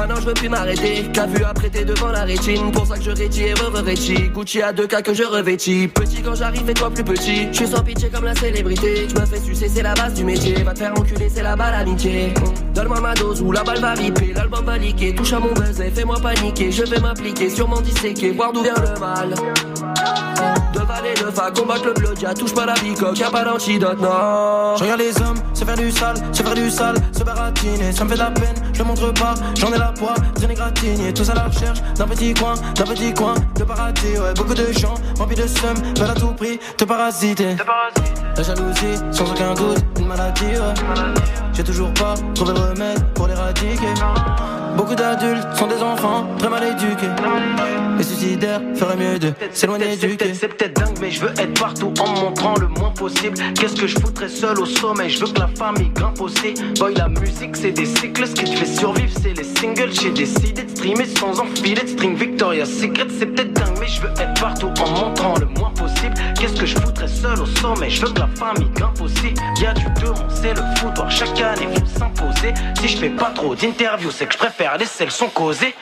Maintenant 0.00 0.16
je 0.16 0.26
veux 0.28 0.34
plus 0.34 0.48
m'arrêter. 0.48 1.04
Qu'a 1.12 1.26
vu 1.26 1.44
apprêter 1.44 1.84
devant 1.84 2.08
la 2.08 2.22
rétine. 2.22 2.72
Pour 2.72 2.86
ça 2.86 2.96
que 2.96 3.02
je 3.02 3.10
rétis 3.10 3.42
et 3.42 3.52
re-revêtis. 3.52 4.30
Gucci 4.30 4.62
à 4.62 4.72
deux 4.72 4.86
cas 4.86 5.02
que 5.02 5.12
je 5.12 5.24
revêtis. 5.24 5.88
Petit 5.88 6.22
quand 6.22 6.34
j'arrive 6.34 6.70
et 6.70 6.72
toi 6.72 6.88
plus 6.88 7.04
petit. 7.04 7.48
Je 7.52 7.56
suis 7.58 7.66
sans 7.66 7.82
pitié 7.82 8.08
comme 8.08 8.24
la 8.24 8.34
célébrité. 8.34 9.06
Je 9.10 9.20
me 9.20 9.26
fais 9.26 9.40
sucer, 9.40 9.68
c'est 9.68 9.82
la 9.82 9.92
base 9.92 10.14
du 10.14 10.24
métier. 10.24 10.54
Va 10.62 10.72
te 10.72 10.78
faire 10.78 10.92
enculer, 10.98 11.28
c'est 11.28 11.42
la 11.42 11.54
balle 11.54 11.74
amitié. 11.74 12.32
Donne-moi 12.74 12.98
ma 12.98 13.12
dose 13.12 13.42
ou 13.42 13.52
la 13.52 13.62
balle 13.62 13.80
va 13.80 13.92
riper. 13.92 14.32
L'album 14.34 14.64
va 14.64 14.78
liquer. 14.78 15.14
Touche 15.14 15.34
à 15.34 15.38
mon 15.38 15.52
buzz 15.52 15.78
et 15.82 15.90
fais-moi 15.90 16.16
paniquer. 16.18 16.72
Je 16.72 16.84
vais 16.84 16.98
m'appliquer, 16.98 17.50
sûrement 17.50 17.82
disséquer. 17.82 18.30
Voir 18.30 18.54
d'où 18.54 18.62
vient 18.62 18.72
le 18.74 18.98
mal. 18.98 19.34
Fa, 21.30 21.50
combattre 21.50 21.86
le 21.86 21.92
blood. 21.92 22.20
Y'a 22.20 22.34
touche 22.34 22.54
pas 22.54 22.66
la 22.66 22.74
bicoque, 22.74 23.18
y'a 23.18 23.30
pas 23.30 23.44
d'antidote, 23.44 24.00
non. 24.00 24.76
Je 24.76 24.82
regarde 24.82 25.00
les 25.00 25.16
hommes 25.22 25.36
se 25.54 25.64
faire 25.64 25.76
du 25.76 25.90
sale, 25.90 26.16
se 26.32 26.42
faire 26.42 26.54
du 26.54 26.70
sale, 26.70 26.96
se 27.16 27.22
baratiner. 27.22 27.92
Ça 27.92 28.04
me 28.04 28.08
fait 28.10 28.14
de 28.16 28.20
la 28.20 28.30
peine, 28.30 28.54
je 28.72 28.78
le 28.78 28.84
montre 28.84 29.12
pas. 29.14 29.34
J'en 29.56 29.72
ai 29.72 29.78
la 29.78 29.92
poids, 29.92 30.14
traîner 30.34 30.54
gratigné. 30.54 31.12
Tous 31.12 31.28
à 31.30 31.34
la 31.34 31.44
recherche 31.44 31.80
d'un 31.96 32.06
petit 32.06 32.34
coin, 32.34 32.54
d'un 32.74 32.84
petit 32.84 33.14
coin 33.14 33.34
de 33.56 33.64
paradis. 33.64 34.18
Ouais, 34.18 34.34
beaucoup 34.34 34.54
de 34.54 34.72
gens 34.72 34.94
remplis 35.18 35.36
de 35.36 35.46
seum 35.46 35.74
veulent 35.96 36.10
à 36.10 36.14
tout 36.14 36.32
prix 36.32 36.58
te 36.76 36.84
parasiter. 36.84 37.56
La 38.36 38.42
jalousie, 38.42 38.98
sans 39.12 39.30
aucun 39.30 39.54
doute, 39.54 39.78
une 39.98 40.06
maladie. 40.06 40.44
ouais. 40.46 41.49
J'ai 41.60 41.66
toujours 41.66 41.92
pas 41.92 42.14
trouvé 42.34 42.54
le 42.54 42.58
remède 42.58 43.04
pour 43.12 43.28
l'éradiquer. 43.28 43.92
Beaucoup 44.78 44.94
d'adultes 44.94 45.46
sont 45.54 45.66
des 45.66 45.82
enfants 45.82 46.26
très 46.38 46.48
mal 46.48 46.64
éduqués. 46.64 47.10
Les 47.98 48.04
suicidaires 48.04 48.62
feraient 48.74 48.96
mieux 48.96 49.18
de 49.18 49.34
s'éloigner 49.52 49.94
du 49.94 50.16
C'est 50.32 50.48
peut-être 50.48 50.80
dingue, 50.80 50.96
mais 51.02 51.10
je 51.10 51.20
veux 51.20 51.32
être 51.38 51.60
partout 51.60 51.92
en 52.00 52.08
montrant 52.18 52.54
le 52.58 52.68
moins 52.68 52.88
possible. 52.92 53.36
Qu'est-ce 53.60 53.78
que 53.78 53.86
je 53.86 53.94
foutrais 53.98 54.30
seul 54.30 54.58
au 54.58 54.64
sommet 54.64 55.10
Je 55.10 55.20
veux 55.20 55.30
que 55.30 55.38
la 55.38 55.48
famille 55.48 55.90
grimpe 55.90 56.18
aussi. 56.22 56.54
Boy, 56.78 56.94
la 56.94 57.08
musique, 57.08 57.54
c'est 57.54 57.72
des 57.72 57.84
cycles. 57.84 58.26
Ce 58.26 58.32
qui 58.32 58.44
te 58.44 58.56
fait 58.56 58.64
survivre, 58.64 59.12
c'est 59.20 59.34
les 59.34 59.44
singles. 59.44 59.92
J'ai 59.92 60.12
décidé 60.12 60.62
de 60.62 60.70
streamer 60.70 61.04
sans 61.04 61.40
enfiler 61.40 61.82
de 61.82 61.88
string. 61.88 62.16
Victoria 62.16 62.64
Secret, 62.64 63.06
c'est 63.18 63.26
peut-être 63.26 63.52
dingue, 63.52 63.76
mais 63.78 63.88
je 63.88 64.00
veux 64.00 64.12
être 64.12 64.40
partout 64.40 64.70
en 64.82 64.90
montrant 64.90 65.34
le 65.38 65.46
moins 65.58 65.70
possible. 65.72 66.14
Qu'est-ce 66.40 66.58
que 66.58 66.64
je 66.64 66.76
foutrais 66.76 67.08
seul 67.08 67.38
au 67.38 67.46
sommet 67.46 67.90
Je 67.90 68.06
veux 68.06 68.12
que 68.12 68.20
la 68.20 68.28
famille 68.28 68.70
grimpe 68.70 68.98
aussi. 69.02 69.34
Y'a 69.60 69.74
du 69.74 69.84
tour, 70.00 70.14
c'est 70.30 70.54
le 70.54 70.62
foutoir. 70.76 71.10
Chacun 71.10 71.49
s'imposer. 71.98 72.54
Si 72.80 72.88
je 72.88 72.96
fais 72.98 73.10
pas 73.10 73.30
trop 73.34 73.54
d'interviews, 73.54 74.10
c'est 74.10 74.26
que 74.26 74.32
je 74.32 74.38
préfère 74.38 74.76
laisser 74.78 75.04
le 75.04 75.10
son 75.10 75.28
causer. 75.28 75.74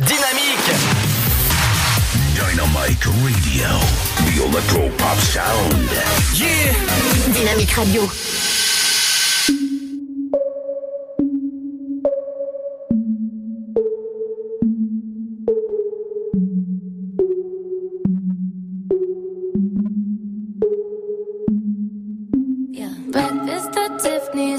Dynamique 0.00 0.70
Dynamique 2.34 3.04
Radio, 3.04 3.78
the 4.26 4.42
electro 4.44 4.88
pop 4.98 5.18
sound. 5.18 5.88
Yeah 6.34 6.72
Dynamique 7.32 7.72
Radio. 7.72 8.02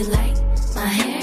you 0.00 0.06
like 0.06 0.36
my 0.74 0.86
hair? 0.86 1.19